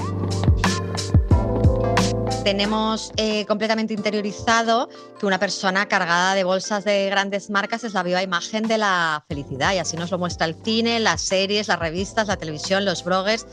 Tenemos 2.44 3.12
eh, 3.18 3.46
completamente 3.46 3.94
interiorizado 3.94 4.90
que 5.20 5.28
una 5.28 5.38
persona 5.38 5.88
cargada 5.88 6.34
de 6.34 6.44
bolsas 6.44 6.84
de 6.84 7.08
grandes 7.10 7.52
marcas 7.52 7.84
es 7.84 7.94
la 7.94 8.02
viva 8.02 8.24
imagen 8.24 8.68
de 8.68 8.80
la 8.80 9.24
felicidad 9.28 9.74
y 9.74 9.78
así 9.78 9.96
nos 9.96 10.10
lo 10.10 10.18
muestra 10.18 10.48
el 10.48 10.56
cine, 10.64 11.00
las 11.00 11.22
series, 11.22 11.68
las 11.68 11.78
revistas, 11.78 12.28
la 12.28 12.38
televisión, 12.38 12.84
los 12.84 13.04
bloggers 13.04 13.46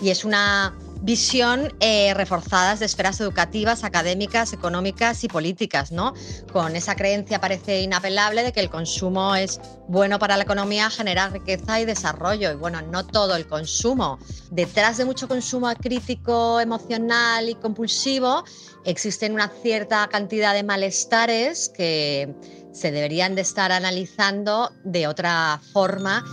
y 0.00 0.08
es 0.08 0.24
una 0.24 0.74
visión 1.02 1.72
eh, 1.80 2.12
reforzadas 2.14 2.80
de 2.80 2.86
esferas 2.86 3.20
educativas, 3.20 3.84
académicas, 3.84 4.52
económicas 4.52 5.24
y 5.24 5.28
políticas, 5.28 5.92
¿no? 5.92 6.14
Con 6.52 6.76
esa 6.76 6.94
creencia 6.94 7.40
parece 7.40 7.80
inapelable 7.80 8.42
de 8.42 8.52
que 8.52 8.60
el 8.60 8.70
consumo 8.70 9.34
es 9.34 9.60
bueno 9.88 10.18
para 10.18 10.36
la 10.36 10.44
economía, 10.44 10.90
genera 10.90 11.28
riqueza 11.28 11.80
y 11.80 11.84
desarrollo. 11.84 12.52
Y 12.52 12.56
bueno, 12.56 12.82
no 12.82 13.06
todo 13.06 13.36
el 13.36 13.46
consumo. 13.46 14.18
Detrás 14.50 14.98
de 14.98 15.04
mucho 15.04 15.26
consumo 15.26 15.72
crítico, 15.74 16.60
emocional 16.60 17.48
y 17.48 17.54
compulsivo, 17.54 18.44
existen 18.84 19.32
una 19.32 19.48
cierta 19.48 20.06
cantidad 20.08 20.54
de 20.54 20.62
malestares 20.62 21.68
que 21.68 22.34
se 22.72 22.92
deberían 22.92 23.34
de 23.34 23.42
estar 23.42 23.72
analizando 23.72 24.70
de 24.84 25.06
otra 25.06 25.60
forma 25.72 26.24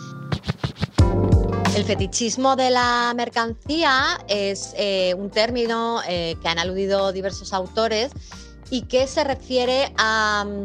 el 1.78 1.86
fetichismo 1.86 2.56
de 2.56 2.72
la 2.72 3.14
mercancía 3.16 4.18
es 4.28 4.74
eh, 4.78 5.14
un 5.16 5.30
término 5.30 6.02
eh, 6.10 6.36
que 6.42 6.48
han 6.48 6.58
aludido 6.58 7.12
diversos 7.12 7.54
autores 7.54 8.10
y 8.72 8.82
que 8.88 9.06
se 9.06 9.24
refiere 9.24 9.94
a 9.96 10.44
mm, 10.44 10.64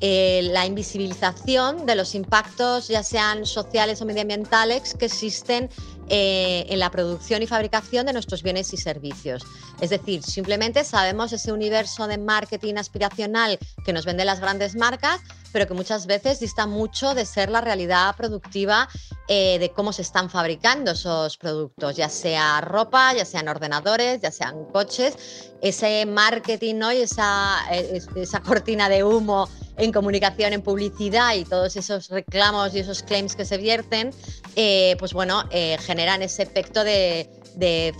eh, 0.00 0.48
la 0.52 0.64
invisibilización 0.64 1.84
de 1.84 1.94
los 1.94 2.14
impactos, 2.14 2.88
ya 2.88 3.02
sean 3.02 3.44
sociales 3.44 4.00
o 4.00 4.06
medioambientales, 4.06 4.94
que 4.94 5.04
existen 5.04 5.68
en 6.08 6.78
la 6.78 6.90
producción 6.90 7.42
y 7.42 7.46
fabricación 7.46 8.06
de 8.06 8.12
nuestros 8.12 8.42
bienes 8.42 8.72
y 8.72 8.76
servicios. 8.76 9.44
Es 9.80 9.90
decir, 9.90 10.22
simplemente 10.22 10.84
sabemos 10.84 11.32
ese 11.32 11.52
universo 11.52 12.06
de 12.06 12.18
marketing 12.18 12.74
aspiracional 12.76 13.58
que 13.84 13.92
nos 13.92 14.04
venden 14.04 14.26
las 14.26 14.40
grandes 14.40 14.76
marcas, 14.76 15.20
pero 15.52 15.66
que 15.66 15.74
muchas 15.74 16.06
veces 16.06 16.40
dista 16.40 16.66
mucho 16.66 17.14
de 17.14 17.24
ser 17.24 17.50
la 17.50 17.60
realidad 17.60 18.14
productiva 18.16 18.88
eh, 19.28 19.58
de 19.58 19.70
cómo 19.70 19.92
se 19.92 20.02
están 20.02 20.30
fabricando 20.30 20.92
esos 20.92 21.36
productos, 21.36 21.96
ya 21.96 22.08
sea 22.08 22.60
ropa, 22.60 23.14
ya 23.14 23.24
sean 23.24 23.48
ordenadores, 23.48 24.20
ya 24.20 24.30
sean 24.30 24.66
coches. 24.66 25.50
Ese 25.62 26.04
marketing 26.06 26.76
¿no? 26.76 26.92
y 26.92 26.98
esa, 26.98 27.58
eh, 27.72 28.00
esa 28.16 28.40
cortina 28.40 28.88
de 28.88 29.02
humo 29.02 29.48
en 29.76 29.92
comunicación, 29.92 30.52
en 30.52 30.62
publicidad 30.62 31.34
y 31.34 31.44
todos 31.44 31.76
esos 31.76 32.08
reclamos 32.08 32.74
y 32.74 32.80
esos 32.80 33.02
claims 33.02 33.36
que 33.36 33.44
se 33.44 33.56
vierten, 33.58 34.10
eh, 34.56 34.96
pues 34.98 35.12
bueno, 35.12 35.44
generan 35.78 36.22
ese 36.22 36.42
efecto 36.42 36.82
de, 36.82 37.28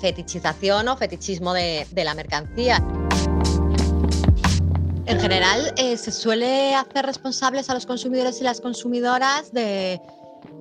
fetichización 0.00 0.88
o 0.88 0.96
fetichismo 0.96 1.54
de 1.54 1.86
la 2.04 2.14
mercancía. 2.14 2.82
En 5.06 5.20
general, 5.20 5.72
eh, 5.76 5.96
se 5.96 6.10
suele 6.10 6.74
hacer 6.74 7.06
responsables 7.06 7.70
a 7.70 7.74
los 7.74 7.86
consumidores 7.86 8.40
y 8.40 8.44
las 8.44 8.60
consumidoras 8.60 9.52
de, 9.52 10.00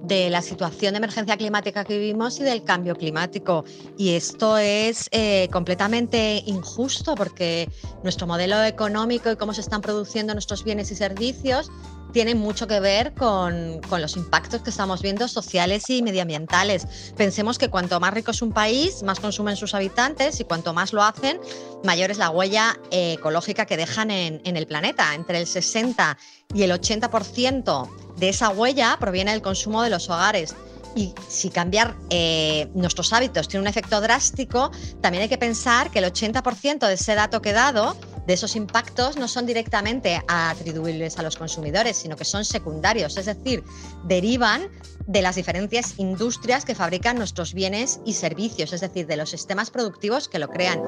la 0.07 0.41
situación 0.43 0.93
de 0.93 0.97
emergencia 0.97 1.35
climática 1.35 1.83
que 1.83 1.97
vivimos 1.97 2.39
y 2.39 2.43
del 2.43 2.63
cambio 2.63 2.95
climático. 2.95 3.65
Y 3.97 4.11
esto 4.11 4.59
es 4.59 5.09
eh, 5.11 5.49
completamente 5.51 6.43
injusto 6.45 7.15
porque 7.15 7.67
nuestro 8.03 8.27
modelo 8.27 8.63
económico 8.63 9.31
y 9.31 9.35
cómo 9.35 9.51
se 9.51 9.61
están 9.61 9.81
produciendo 9.81 10.33
nuestros 10.33 10.63
bienes 10.63 10.91
y 10.91 10.95
servicios 10.95 11.71
tiene 12.15 12.33
mucho 12.33 12.65
que 12.65 12.79
ver 12.79 13.13
con, 13.13 13.81
los 13.99 14.15
impactos 14.15 14.61
que 14.61 14.69
estamos 14.69 15.01
viendo 15.01 15.27
sociales 15.27 15.89
y 15.89 16.01
medioambientales. 16.01 17.11
Pensemos 17.17 17.57
que 17.57 17.67
cuanto 17.67 17.99
más 17.99 18.13
rico 18.13 18.31
es 18.31 18.41
un 18.41 18.53
país, 18.53 19.03
más 19.03 19.19
consumen 19.19 19.57
sus 19.57 19.73
habitantes 19.73 20.39
y 20.39 20.45
cuanto 20.45 20.73
más 20.73 20.93
lo 20.93 21.03
hacen, 21.03 21.41
mayor 21.83 22.11
es 22.11 22.17
la 22.17 22.29
huella 22.29 22.79
eh, 22.89 23.15
ecológica 23.19 23.65
que 23.65 23.75
dejan 23.75 24.11
en, 24.11 24.39
en 24.45 24.55
el 24.55 24.65
planeta. 24.65 25.13
Entre 25.13 25.39
el 25.39 25.45
60 25.45 26.17
y 26.53 26.63
el 26.63 26.71
80% 26.71 28.15
de 28.15 28.29
esa 28.29 28.47
huella 28.47 28.95
proviene 28.97 29.31
del 29.31 29.41
consumo 29.41 29.83
de 29.83 29.89
los 29.89 30.09
hogares. 30.09 30.55
Y 30.95 31.13
si 31.27 31.49
cambiar 31.49 31.95
eh, 32.09 32.69
nuestros 32.73 33.11
hábitos 33.11 33.49
tiene 33.49 33.61
un 33.61 33.67
efecto 33.67 33.99
drástico, 33.99 34.71
también 35.01 35.23
hay 35.23 35.29
que 35.29 35.37
pensar 35.37 35.91
que 35.91 35.99
el 35.99 36.05
80% 36.05 36.87
de 36.87 36.93
ese 36.93 37.15
dato 37.15 37.41
que 37.41 37.49
he 37.49 37.53
dado, 37.53 37.97
de 38.25 38.33
esos 38.33 38.55
impactos, 38.55 39.17
no 39.17 39.27
son 39.27 39.45
directamente 39.45 40.21
atribuibles 40.27 41.19
a 41.19 41.23
los 41.23 41.35
consumidores, 41.35 41.97
sino 41.97 42.15
que 42.15 42.23
son 42.23 42.45
secundarios, 42.45 43.17
es 43.17 43.25
decir, 43.25 43.63
derivan 44.05 44.69
de 45.05 45.21
las 45.21 45.35
diferentes 45.35 45.95
industrias 45.97 46.63
que 46.63 46.75
fabrican 46.75 47.17
nuestros 47.17 47.53
bienes 47.53 47.99
y 48.05 48.13
servicios, 48.13 48.71
es 48.71 48.81
decir, 48.81 49.05
de 49.05 49.17
los 49.17 49.29
sistemas 49.29 49.71
productivos 49.71 50.29
que 50.29 50.39
lo 50.39 50.47
crean. 50.47 50.81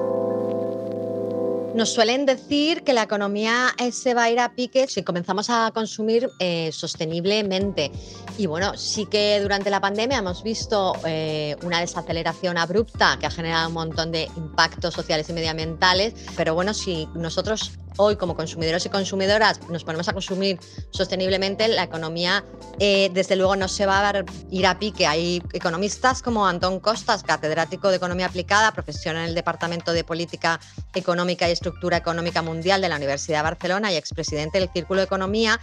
Nos 1.78 1.90
suelen 1.90 2.26
decir 2.26 2.82
que 2.82 2.92
la 2.92 3.04
economía 3.04 3.68
se 3.92 4.12
va 4.12 4.24
a 4.24 4.30
ir 4.30 4.40
a 4.40 4.50
pique 4.52 4.88
si 4.88 5.04
comenzamos 5.04 5.48
a 5.48 5.70
consumir 5.72 6.28
eh, 6.40 6.70
sosteniblemente. 6.72 7.92
Y 8.36 8.46
bueno, 8.46 8.76
sí 8.76 9.06
que 9.06 9.38
durante 9.40 9.70
la 9.70 9.80
pandemia 9.80 10.18
hemos 10.18 10.42
visto 10.42 10.94
eh, 11.06 11.54
una 11.62 11.78
desaceleración 11.78 12.58
abrupta 12.58 13.16
que 13.20 13.26
ha 13.26 13.30
generado 13.30 13.68
un 13.68 13.74
montón 13.74 14.10
de 14.10 14.28
impactos 14.36 14.92
sociales 14.92 15.30
y 15.30 15.32
medioambientales. 15.34 16.14
Pero 16.36 16.52
bueno, 16.52 16.74
si 16.74 17.06
nosotros 17.14 17.78
hoy 17.96 18.16
como 18.16 18.34
consumidores 18.34 18.86
y 18.86 18.88
consumidoras 18.88 19.60
nos 19.68 19.84
ponemos 19.84 20.08
a 20.08 20.12
consumir 20.12 20.58
sosteniblemente, 20.90 21.68
la 21.68 21.82
economía 21.82 22.44
eh, 22.78 23.10
desde 23.12 23.36
luego 23.36 23.56
no 23.56 23.68
se 23.68 23.86
va 23.86 24.08
a 24.08 24.24
ir 24.50 24.66
a 24.66 24.78
pique. 24.78 25.06
Hay 25.06 25.42
economistas 25.52 26.22
como 26.22 26.46
Antón 26.46 26.80
Costas, 26.80 27.22
catedrático 27.22 27.90
de 27.90 27.96
Economía 27.96 28.26
Aplicada, 28.26 28.72
profesional 28.72 29.22
en 29.24 29.28
el 29.30 29.34
Departamento 29.34 29.92
de 29.92 30.04
Política 30.04 30.60
Económica 30.94 31.48
y 31.48 31.52
Estructura 31.52 31.67
Económica 31.92 32.42
Mundial 32.42 32.80
de 32.80 32.88
la 32.88 32.96
Universidad 32.96 33.38
de 33.38 33.42
Barcelona 33.44 33.92
y 33.92 33.96
expresidente 33.96 34.58
del 34.58 34.70
Círculo 34.70 35.00
de 35.00 35.06
Economía, 35.06 35.60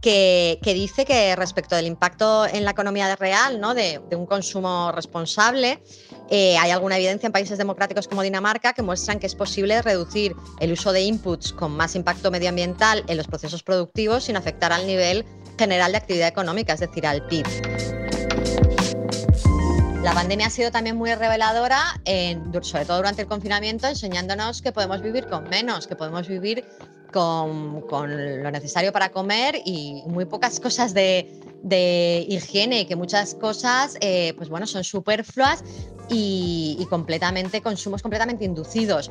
que, 0.00 0.58
dice 0.64 1.04
que 1.04 1.36
respecto 1.36 1.76
del 1.76 1.86
impacto 1.86 2.46
en 2.46 2.64
la 2.64 2.70
economía 2.70 3.14
real 3.16 3.60
¿no? 3.60 3.74
de, 3.74 4.00
un 4.16 4.26
consumo 4.26 4.90
responsable, 4.92 5.82
eh, 6.30 6.56
hay 6.58 6.70
alguna 6.70 6.96
evidencia 6.96 7.26
en 7.26 7.32
países 7.32 7.58
democráticos 7.58 8.08
como 8.08 8.22
Dinamarca 8.22 8.72
que 8.72 8.82
muestran 8.82 9.18
que 9.20 9.26
es 9.26 9.34
posible 9.34 9.80
reducir 9.82 10.34
el 10.60 10.72
uso 10.72 10.92
de 10.92 11.02
inputs 11.02 11.52
con 11.52 11.72
más 11.72 11.94
impacto 11.94 12.30
medioambiental 12.30 13.04
en 13.06 13.16
los 13.16 13.26
procesos 13.26 13.62
productivos 13.62 14.24
sin 14.24 14.36
afectar 14.36 14.72
al 14.72 14.86
nivel 14.86 15.24
general 15.58 15.92
de 15.92 15.98
actividad 15.98 16.28
económica, 16.28 16.72
es 16.72 16.80
decir, 16.80 17.06
al 17.06 17.26
PIB. 17.26 17.46
La 20.02 20.12
pandemia 20.14 20.48
ha 20.48 20.50
sido 20.50 20.72
también 20.72 20.96
muy 20.96 21.14
reveladora, 21.14 22.00
sobre 22.62 22.84
todo 22.84 22.96
durante 22.96 23.22
el 23.22 23.28
confinamiento, 23.28 23.86
enseñándonos 23.86 24.60
que 24.60 24.72
podemos 24.72 25.00
vivir 25.00 25.28
con 25.28 25.48
menos, 25.48 25.86
que 25.86 25.94
podemos 25.94 26.26
vivir 26.26 26.64
con, 27.12 27.84
lo 27.88 28.50
necesario 28.50 28.92
para 28.92 29.10
comer 29.10 29.62
y 29.64 30.02
muy 30.06 30.24
pocas 30.24 30.58
cosas 30.58 30.92
de, 30.92 32.26
higiene 32.28 32.80
y 32.80 32.86
que 32.86 32.96
muchas 32.96 33.34
cosas 33.34 33.96
eh, 34.00 34.34
pues 34.36 34.48
bueno, 34.48 34.66
son 34.66 34.82
superfluas 34.82 35.62
y, 36.08 36.84
completamente 36.90 37.62
consumos 37.62 38.02
completamente 38.02 38.44
inducidos. 38.44 39.08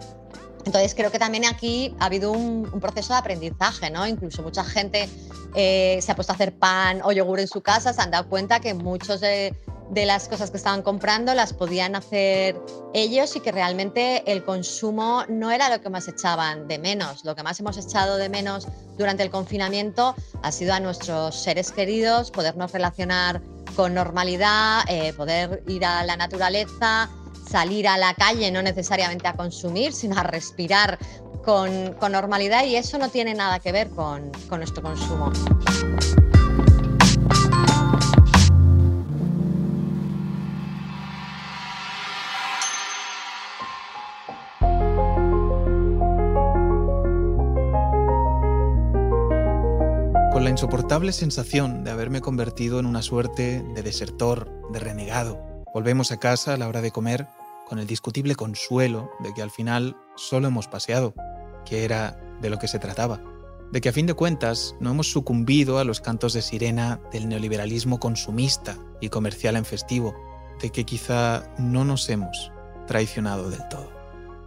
Entonces 0.66 0.94
creo 0.94 1.10
que 1.10 1.20
también 1.20 1.46
aquí 1.46 1.96
ha 2.00 2.06
habido 2.08 2.34
un, 2.34 2.70
proceso 2.82 3.14
de 3.14 3.20
aprendizaje, 3.20 3.90
¿no? 3.90 4.06
Incluso 4.06 4.44
mucha 4.44 4.66
gente 4.66 5.08
eh, 5.56 6.00
se 6.02 6.12
ha 6.12 6.16
puesto 6.16 6.34
a 6.34 6.36
hacer 6.36 6.54
pan 6.54 7.00
o 7.06 7.14
yogur 7.14 7.40
en 7.40 7.48
su 7.48 7.62
casa, 7.62 7.94
se 7.94 8.02
han 8.02 8.12
dado 8.12 8.28
cuenta 8.28 8.60
que 8.60 8.74
muchos 8.74 9.22
de, 9.22 9.56
de 9.92 10.06
las 10.06 10.30
cosas 10.30 10.52
que 10.52 10.58
estaban 10.58 10.82
comprando 10.82 11.34
las 11.34 11.52
podían 11.52 11.96
hacer 11.96 12.58
ellos 12.94 13.36
y 13.36 13.42
que 13.42 13.52
realmente 13.52 14.24
el 14.32 14.44
consumo 14.44 15.26
no 15.28 15.52
era 15.52 15.70
lo 15.70 15.82
que 15.82 15.90
más 15.90 16.08
echaban 16.08 16.70
de 16.70 16.80
menos. 16.80 17.26
Lo 17.26 17.36
que 17.36 17.44
más 17.44 17.60
hemos 17.60 17.78
echado 17.78 18.16
de 18.16 18.30
menos 18.30 18.68
durante 18.98 19.22
el 19.24 19.30
confinamiento 19.30 20.16
ha 20.42 20.52
sido 20.54 20.74
a 20.74 20.80
nuestros 20.80 21.36
seres 21.36 21.72
queridos, 21.74 22.32
podernos 22.32 22.72
relacionar 22.72 23.42
con 23.76 23.94
normalidad, 23.94 24.84
eh, 24.88 25.12
poder 25.14 25.62
ir 25.68 25.84
a 25.84 26.06
la 26.06 26.16
naturaleza, 26.16 27.10
salir 27.50 27.86
a 27.86 27.98
la 27.98 28.14
calle, 28.14 28.50
no 28.50 28.62
necesariamente 28.62 29.28
a 29.28 29.34
consumir, 29.34 29.92
sino 29.92 30.18
a 30.18 30.24
respirar 30.24 30.98
con, 31.44 31.94
con 31.96 32.14
normalidad 32.14 32.64
y 32.66 32.78
eso 32.78 32.98
no 32.98 33.10
tiene 33.10 33.34
nada 33.34 33.60
que 33.60 33.74
ver 33.74 33.90
con, 33.90 34.32
con 34.48 34.60
nuestro 34.60 34.82
consumo. 34.82 35.34
Con 50.42 50.46
la 50.46 50.50
insoportable 50.50 51.14
sensación 51.14 51.84
de 51.84 51.92
haberme 51.92 52.20
convertido 52.20 52.80
en 52.80 52.88
una 52.88 53.04
suerte 53.04 53.64
de 53.76 53.84
desertor, 53.84 54.52
de 54.72 54.80
renegado, 54.80 55.40
volvemos 55.72 56.12
a 56.12 56.18
casa 56.18 56.56
a 56.56 56.58
la 56.58 56.68
hora 56.68 56.82
de 56.82 56.90
comer 56.90 57.28
con 57.70 57.78
el 57.78 57.86
discutible 57.86 58.34
consuelo 58.34 59.12
de 59.20 59.36
que 59.36 59.44
al 59.44 59.52
final 59.52 59.96
solo 60.16 60.48
hemos 60.48 60.68
paseado, 60.68 61.14
que 61.64 61.86
era 61.86 62.20
de 62.42 62.50
lo 62.50 62.58
que 62.58 62.68
se 62.68 62.80
trataba, 62.80 63.22
de 63.72 63.82
que 63.82 63.90
a 63.90 63.94
fin 63.94 64.08
de 64.08 64.16
cuentas 64.16 64.74
no 64.80 64.90
hemos 64.90 65.12
sucumbido 65.12 65.78
a 65.78 65.84
los 65.84 66.02
cantos 66.02 66.34
de 66.34 66.42
sirena 66.42 67.00
del 67.12 67.30
neoliberalismo 67.30 68.00
consumista 68.00 68.80
y 69.00 69.10
comercial 69.10 69.56
en 69.58 69.66
festivo, 69.66 70.16
de 70.60 70.72
que 70.72 70.86
quizá 70.86 71.54
no 71.60 71.86
nos 71.86 72.10
hemos 72.10 72.52
traicionado 72.88 73.52
del 73.52 73.62
todo. 73.70 73.92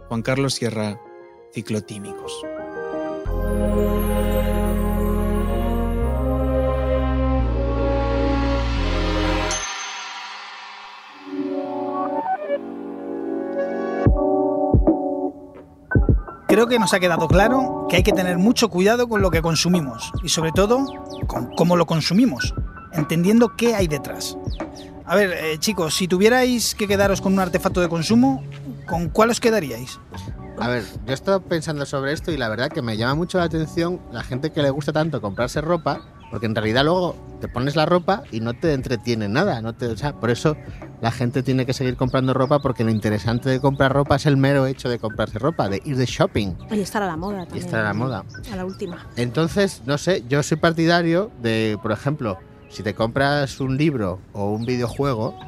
Juan 0.09 0.23
Carlos 0.23 0.55
Sierra, 0.55 0.99
Ciclotímicos. 1.53 2.33
Creo 16.55 16.67
que 16.67 16.79
nos 16.79 16.93
ha 16.93 17.01
quedado 17.01 17.27
claro 17.27 17.85
que 17.89 17.97
hay 17.97 18.03
que 18.03 18.13
tener 18.13 18.37
mucho 18.37 18.69
cuidado 18.69 19.09
con 19.09 19.21
lo 19.21 19.29
que 19.29 19.41
consumimos 19.41 20.13
y 20.23 20.29
sobre 20.29 20.53
todo 20.53 20.85
con 21.27 21.53
cómo 21.53 21.75
lo 21.75 21.85
consumimos, 21.85 22.53
entendiendo 22.93 23.57
qué 23.57 23.75
hay 23.75 23.87
detrás. 23.87 24.37
A 25.05 25.17
ver, 25.17 25.33
eh, 25.33 25.57
chicos, 25.59 25.95
si 25.95 26.07
tuvierais 26.07 26.73
que 26.73 26.87
quedaros 26.87 27.19
con 27.19 27.33
un 27.33 27.41
artefacto 27.41 27.81
de 27.81 27.89
consumo, 27.89 28.41
¿con 28.87 29.09
cuál 29.09 29.31
os 29.31 29.41
quedaríais? 29.41 29.99
A 30.57 30.69
ver, 30.69 30.85
yo 31.05 31.11
he 31.11 31.13
estado 31.13 31.41
pensando 31.41 31.85
sobre 31.85 32.13
esto 32.13 32.31
y 32.31 32.37
la 32.37 32.47
verdad 32.47 32.69
que 32.69 32.81
me 32.81 32.95
llama 32.95 33.15
mucho 33.15 33.37
la 33.37 33.43
atención 33.43 33.99
la 34.13 34.23
gente 34.23 34.53
que 34.53 34.61
le 34.61 34.69
gusta 34.69 34.93
tanto 34.93 35.19
comprarse 35.19 35.59
ropa, 35.59 36.03
porque 36.35 36.47
en 36.47 36.55
realidad 36.55 36.83
luego 36.83 37.15
te 37.39 37.47
pones 37.47 37.77
la 37.77 37.85
ropa 37.85 38.23
y 38.29 38.41
no 38.41 38.53
te 38.53 38.73
entretiene 38.73 39.29
nada. 39.29 39.61
No 39.61 39.71
te, 39.71 39.85
o 39.87 39.95
sea, 39.95 40.11
por 40.11 40.29
eso 40.29 40.57
la 40.99 41.09
gente 41.09 41.43
tiene 41.43 41.65
que 41.65 41.71
seguir 41.71 41.95
comprando 41.95 42.33
ropa, 42.33 42.59
porque 42.59 42.83
lo 42.83 42.91
interesante 42.91 43.49
de 43.49 43.61
comprar 43.61 43.93
ropa 43.93 44.17
es 44.17 44.25
el 44.25 44.35
mero 44.35 44.65
hecho 44.65 44.89
de 44.89 44.99
comprarse 44.99 45.39
ropa, 45.39 45.69
de 45.69 45.81
ir 45.85 45.95
de 45.95 46.05
shopping. 46.05 46.57
Y 46.71 46.81
estar 46.81 47.01
a 47.03 47.07
la 47.07 47.15
moda 47.15 47.47
Y 47.53 47.59
estar 47.59 47.79
a 47.79 47.83
la 47.83 47.93
moda. 47.93 48.25
A 48.51 48.55
la 48.57 48.65
última. 48.65 49.07
Entonces, 49.15 49.83
no 49.85 49.97
sé, 49.97 50.25
yo 50.27 50.43
soy 50.43 50.57
partidario 50.57 51.31
de, 51.41 51.79
por 51.81 51.93
ejemplo, 51.93 52.37
si 52.67 52.83
te 52.83 52.93
compras 52.93 53.61
un 53.61 53.77
libro 53.77 54.19
o 54.33 54.51
un 54.51 54.65
videojuego, 54.65 55.39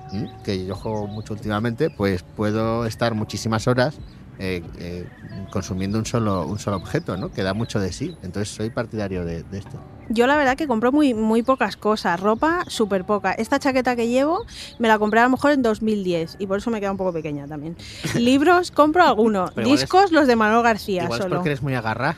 que 0.46 0.66
yo 0.66 0.74
juego 0.74 1.06
mucho 1.08 1.34
últimamente, 1.34 1.90
pues 1.90 2.24
puedo 2.24 2.86
estar 2.86 3.14
muchísimas 3.14 3.68
horas 3.68 4.00
eh, 4.40 4.64
eh, 4.80 5.06
consumiendo 5.52 6.00
un 6.00 6.06
solo, 6.06 6.46
un 6.48 6.60
solo 6.60 6.78
objeto, 6.78 7.18
¿no? 7.18 7.30
Que 7.30 7.44
da 7.44 7.54
mucho 7.54 7.82
de 7.82 7.92
sí. 7.92 8.16
Entonces 8.24 8.56
soy 8.56 8.70
partidario 8.70 9.26
de, 9.26 9.44
de 9.44 9.58
esto. 9.58 9.82
Yo 10.10 10.26
la 10.28 10.38
verdad 10.38 10.56
que 10.56 10.68
compro 10.68 10.92
muy, 10.92 11.14
muy 11.14 11.44
pocas 11.44 11.76
cosas, 11.76 12.20
ropa 12.20 12.64
súper 12.68 13.04
poca. 13.06 13.34
Esta 13.34 13.60
chaqueta 13.60 13.96
que 13.96 14.08
llevo 14.08 14.46
me 14.80 14.88
la 14.88 14.98
compré 15.00 15.20
a 15.20 15.24
lo 15.24 15.30
mejor 15.30 15.52
en 15.52 15.62
2010 15.62 16.38
y 16.40 16.48
por 16.48 16.60
eso 16.60 16.70
me 16.72 16.80
queda 16.80 16.92
un 16.92 16.98
poco 16.98 17.12
pequeña 17.14 17.48
también. 17.48 17.76
Libros 18.16 18.72
compro 18.72 19.04
algunos, 19.04 19.52
es- 19.58 19.64
discos 19.66 20.12
los 20.12 20.28
de 20.28 20.36
Manuel 20.36 20.64
García 20.64 21.04
Igual 21.04 21.20
es 21.20 21.24
solo. 21.24 21.36
porque 21.36 21.50
eres 21.50 21.62
muy 21.62 21.76
agarrá. 21.76 22.18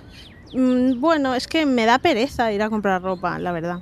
Mm, 0.53 0.99
Bueno, 0.99 1.35
es 1.35 1.47
que 1.47 1.65
me 1.65 1.85
da 1.85 1.99
pereza 1.99 2.51
ir 2.51 2.61
a 2.61 2.69
comprar 2.69 3.01
ropa, 3.01 3.37
la 3.39 3.51
verdad. 3.51 3.79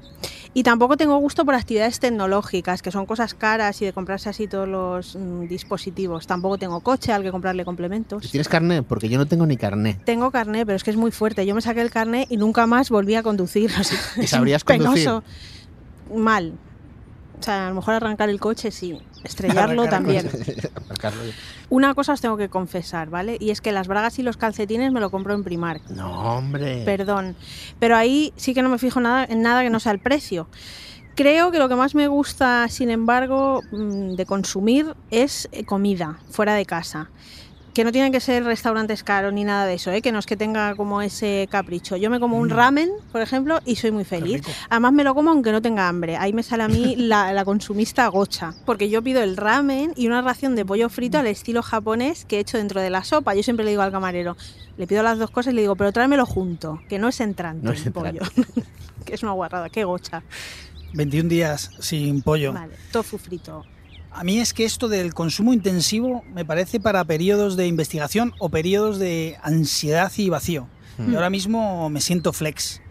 Y 0.57 0.63
tampoco 0.63 0.97
tengo 0.97 1.15
gusto 1.19 1.45
por 1.45 1.53
actividades 1.53 1.99
tecnológicas, 1.99 2.81
que 2.81 2.89
son 2.89 3.05
cosas 3.05 3.35
caras 3.35 3.79
y 3.83 3.85
de 3.85 3.93
comprarse 3.93 4.29
así 4.29 4.47
todos 4.47 4.67
los 4.67 5.15
mm, 5.15 5.45
dispositivos. 5.47 6.25
Tampoco 6.25 6.57
tengo 6.57 6.79
coche 6.79 7.13
al 7.13 7.21
que 7.21 7.29
comprarle 7.29 7.63
complementos. 7.63 8.31
¿Tienes 8.31 8.49
carnet? 8.49 8.83
Porque 8.83 9.07
yo 9.07 9.19
no 9.19 9.27
tengo 9.27 9.45
ni 9.45 9.55
carnet. 9.55 10.03
Tengo 10.03 10.31
carné, 10.31 10.65
pero 10.65 10.75
es 10.75 10.83
que 10.83 10.89
es 10.89 10.97
muy 10.97 11.11
fuerte. 11.11 11.45
Yo 11.45 11.53
me 11.53 11.61
saqué 11.61 11.81
el 11.81 11.91
carné 11.91 12.25
y 12.27 12.37
nunca 12.37 12.65
más 12.65 12.89
volví 12.89 13.13
a 13.13 13.21
conducir. 13.21 13.69
o 13.79 13.83
sea, 13.83 13.99
¿Y 14.15 14.25
sabrías 14.25 14.63
penoso. 14.63 15.23
Mal. 16.11 16.53
O 17.39 17.43
sea, 17.43 17.67
a 17.67 17.69
lo 17.69 17.75
mejor 17.75 17.93
arrancar 17.93 18.29
el 18.29 18.39
coche 18.39 18.71
sí, 18.71 18.99
estrellarlo 19.23 19.87
también. 19.87 20.27
Una 21.69 21.93
cosa 21.93 22.13
os 22.13 22.21
tengo 22.21 22.37
que 22.37 22.49
confesar, 22.49 23.09
¿vale? 23.09 23.37
Y 23.39 23.49
es 23.49 23.59
que 23.59 23.71
las 23.71 23.87
bragas 23.87 24.19
y 24.19 24.23
los 24.23 24.37
calcetines 24.37 24.91
me 24.91 25.01
lo 25.01 25.09
compro 25.09 25.33
en 25.33 25.43
Primark. 25.43 25.89
No, 25.89 26.37
hombre. 26.37 26.83
Perdón. 26.85 27.35
Pero 27.79 27.97
ahí 27.97 28.33
sí 28.37 28.53
que 28.53 28.61
no 28.61 28.69
me 28.69 28.77
fijo 28.77 29.01
nada, 29.01 29.25
en 29.25 29.41
nada 29.41 29.63
que 29.63 29.69
no 29.69 29.79
sea 29.79 29.91
el 29.91 29.99
precio. 29.99 30.47
Creo 31.15 31.51
que 31.51 31.57
lo 31.57 31.67
que 31.67 31.75
más 31.75 31.95
me 31.95 32.07
gusta, 32.07 32.67
sin 32.69 32.89
embargo, 32.89 33.63
mm, 33.71 34.13
de 34.13 34.25
consumir 34.25 34.95
es 35.09 35.49
eh, 35.51 35.65
comida 35.65 36.19
fuera 36.29 36.53
de 36.53 36.65
casa. 36.65 37.09
Que 37.77 37.83
no 37.83 37.91
tienen 37.91 38.11
que 38.11 38.19
ser 38.19 38.43
restaurantes 38.43 39.03
caros 39.03 39.31
ni 39.31 39.43
nada 39.43 39.67
de 39.67 39.75
eso, 39.75 39.91
¿eh? 39.91 40.01
que 40.01 40.11
no 40.11 40.17
es 40.17 40.25
que 40.25 40.35
tenga 40.35 40.73
como 40.73 41.03
ese 41.03 41.47
capricho. 41.51 41.95
Yo 41.95 42.09
me 42.09 42.19
como 42.19 42.39
un 42.39 42.49
ramen, 42.49 42.89
por 43.11 43.21
ejemplo, 43.21 43.59
y 43.65 43.75
soy 43.75 43.91
muy 43.91 44.03
feliz. 44.03 44.41
Además 44.71 44.93
me 44.93 45.03
lo 45.03 45.13
como 45.13 45.29
aunque 45.29 45.51
no 45.51 45.61
tenga 45.61 45.87
hambre. 45.87 46.17
Ahí 46.17 46.33
me 46.33 46.41
sale 46.41 46.63
a 46.63 46.67
mí 46.67 46.95
la, 46.97 47.31
la 47.33 47.45
consumista 47.45 48.07
gocha. 48.07 48.55
Porque 48.65 48.89
yo 48.89 49.03
pido 49.03 49.21
el 49.21 49.37
ramen 49.37 49.93
y 49.95 50.07
una 50.07 50.23
ración 50.23 50.55
de 50.55 50.65
pollo 50.65 50.89
frito 50.89 51.19
al 51.19 51.27
estilo 51.27 51.61
japonés 51.61 52.25
que 52.25 52.37
he 52.37 52.39
hecho 52.39 52.57
dentro 52.57 52.81
de 52.81 52.89
la 52.89 53.03
sopa. 53.03 53.35
Yo 53.35 53.43
siempre 53.43 53.63
le 53.63 53.69
digo 53.69 53.83
al 53.83 53.91
camarero, 53.91 54.35
le 54.75 54.87
pido 54.87 55.03
las 55.03 55.19
dos 55.19 55.29
cosas 55.29 55.53
y 55.53 55.55
le 55.57 55.61
digo, 55.61 55.75
pero 55.75 55.91
tráemelo 55.91 56.25
junto, 56.25 56.79
que 56.89 56.97
no 56.97 57.09
es 57.09 57.19
entrante 57.19 57.63
No 57.63 57.73
es 57.73 57.85
el 57.85 57.91
pollo. 57.91 58.23
que 59.05 59.13
es 59.13 59.21
una 59.21 59.33
guarrada, 59.33 59.69
qué 59.69 59.83
gocha. 59.83 60.23
21 60.95 61.29
días 61.29 61.69
sin 61.79 62.23
pollo. 62.23 62.53
Vale, 62.53 62.73
tofu 62.91 63.19
frito. 63.19 63.65
A 64.17 64.23
mí 64.23 64.39
es 64.39 64.51
que 64.51 64.65
esto 64.65 64.87
del 64.87 65.13
consumo 65.13 65.53
intensivo 65.53 66.23
me 66.33 66.43
parece 66.43 66.79
para 66.79 67.05
periodos 67.05 67.55
de 67.55 67.67
investigación 67.67 68.33
o 68.39 68.49
periodos 68.49 68.97
de 68.97 69.37
ansiedad 69.43 70.11
y 70.17 70.29
vacío. 70.29 70.67
Hmm. 70.97 71.11
Y 71.11 71.15
ahora 71.15 71.29
mismo 71.29 71.87
me 71.91 72.01
siento 72.01 72.33
flex. 72.33 72.81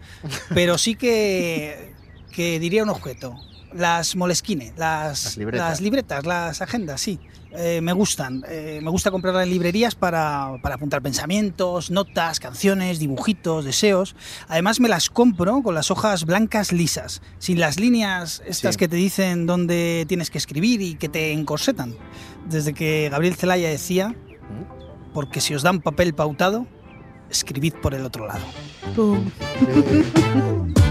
Pero 0.53 0.77
sí 0.77 0.95
que, 0.95 1.93
que 2.31 2.61
diría 2.61 2.83
un 2.83 2.89
objeto. 2.89 3.35
Las 3.73 4.15
molesquines, 4.15 4.71
las, 4.77 5.25
Las 5.25 5.37
libretas. 5.37 5.69
las 5.69 5.81
libretas, 5.81 6.25
las 6.25 6.61
agendas, 6.61 7.01
sí. 7.01 7.19
Eh, 7.51 7.79
me 7.81 7.93
gustan. 7.93 8.43
Eh, 8.49 8.79
me 8.83 8.89
gusta 8.89 9.09
comprarlas 9.09 9.43
en 9.43 9.49
librerías 9.51 9.95
para, 9.95 10.57
para 10.61 10.75
apuntar 10.75 11.01
pensamientos, 11.01 11.89
notas, 11.91 12.39
canciones, 12.39 12.99
dibujitos, 12.99 13.65
deseos. 13.65 14.15
Además 14.47 14.79
me 14.79 14.89
las 14.89 15.09
compro 15.09 15.61
con 15.63 15.73
las 15.73 15.89
hojas 15.89 16.25
blancas 16.25 16.71
lisas, 16.71 17.21
sin 17.39 17.59
las 17.59 17.79
líneas 17.79 18.43
estas 18.45 18.75
Sí. 18.75 18.79
que 18.79 18.87
te 18.87 18.95
dicen 18.97 19.45
dónde 19.45 20.05
tienes 20.07 20.29
que 20.29 20.37
escribir 20.37 20.81
y 20.81 20.95
que 20.95 21.09
te 21.09 21.31
encorsetan. 21.31 21.95
Desde 22.49 22.73
que 22.73 23.09
Gabriel 23.09 23.35
Zelaya 23.35 23.69
decía, 23.69 24.13
porque 25.13 25.41
si 25.41 25.55
os 25.55 25.63
dan 25.63 25.81
papel 25.81 26.13
pautado, 26.13 26.67
escribid 27.29 27.73
por 27.81 27.93
el 27.93 28.05
otro 28.05 28.27
lado. 28.27 28.45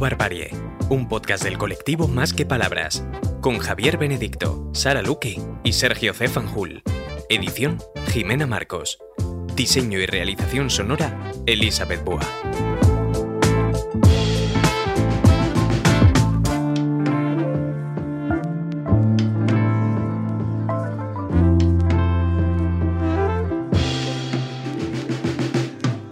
Barbarie, 0.00 0.48
un 0.88 1.08
podcast 1.08 1.44
del 1.44 1.58
colectivo 1.58 2.08
Más 2.08 2.32
que 2.32 2.46
Palabras, 2.46 3.04
con 3.42 3.58
Javier 3.58 3.98
Benedicto, 3.98 4.70
Sara 4.72 5.02
Luque 5.02 5.38
y 5.62 5.74
Sergio 5.74 6.14
C. 6.14 6.26
Fanjul. 6.26 6.82
Edición, 7.28 7.78
Jimena 8.08 8.46
Marcos. 8.46 8.98
Diseño 9.54 9.98
y 9.98 10.06
realización 10.06 10.70
sonora, 10.70 11.30
Elizabeth 11.46 12.02
Boa. 12.02 12.26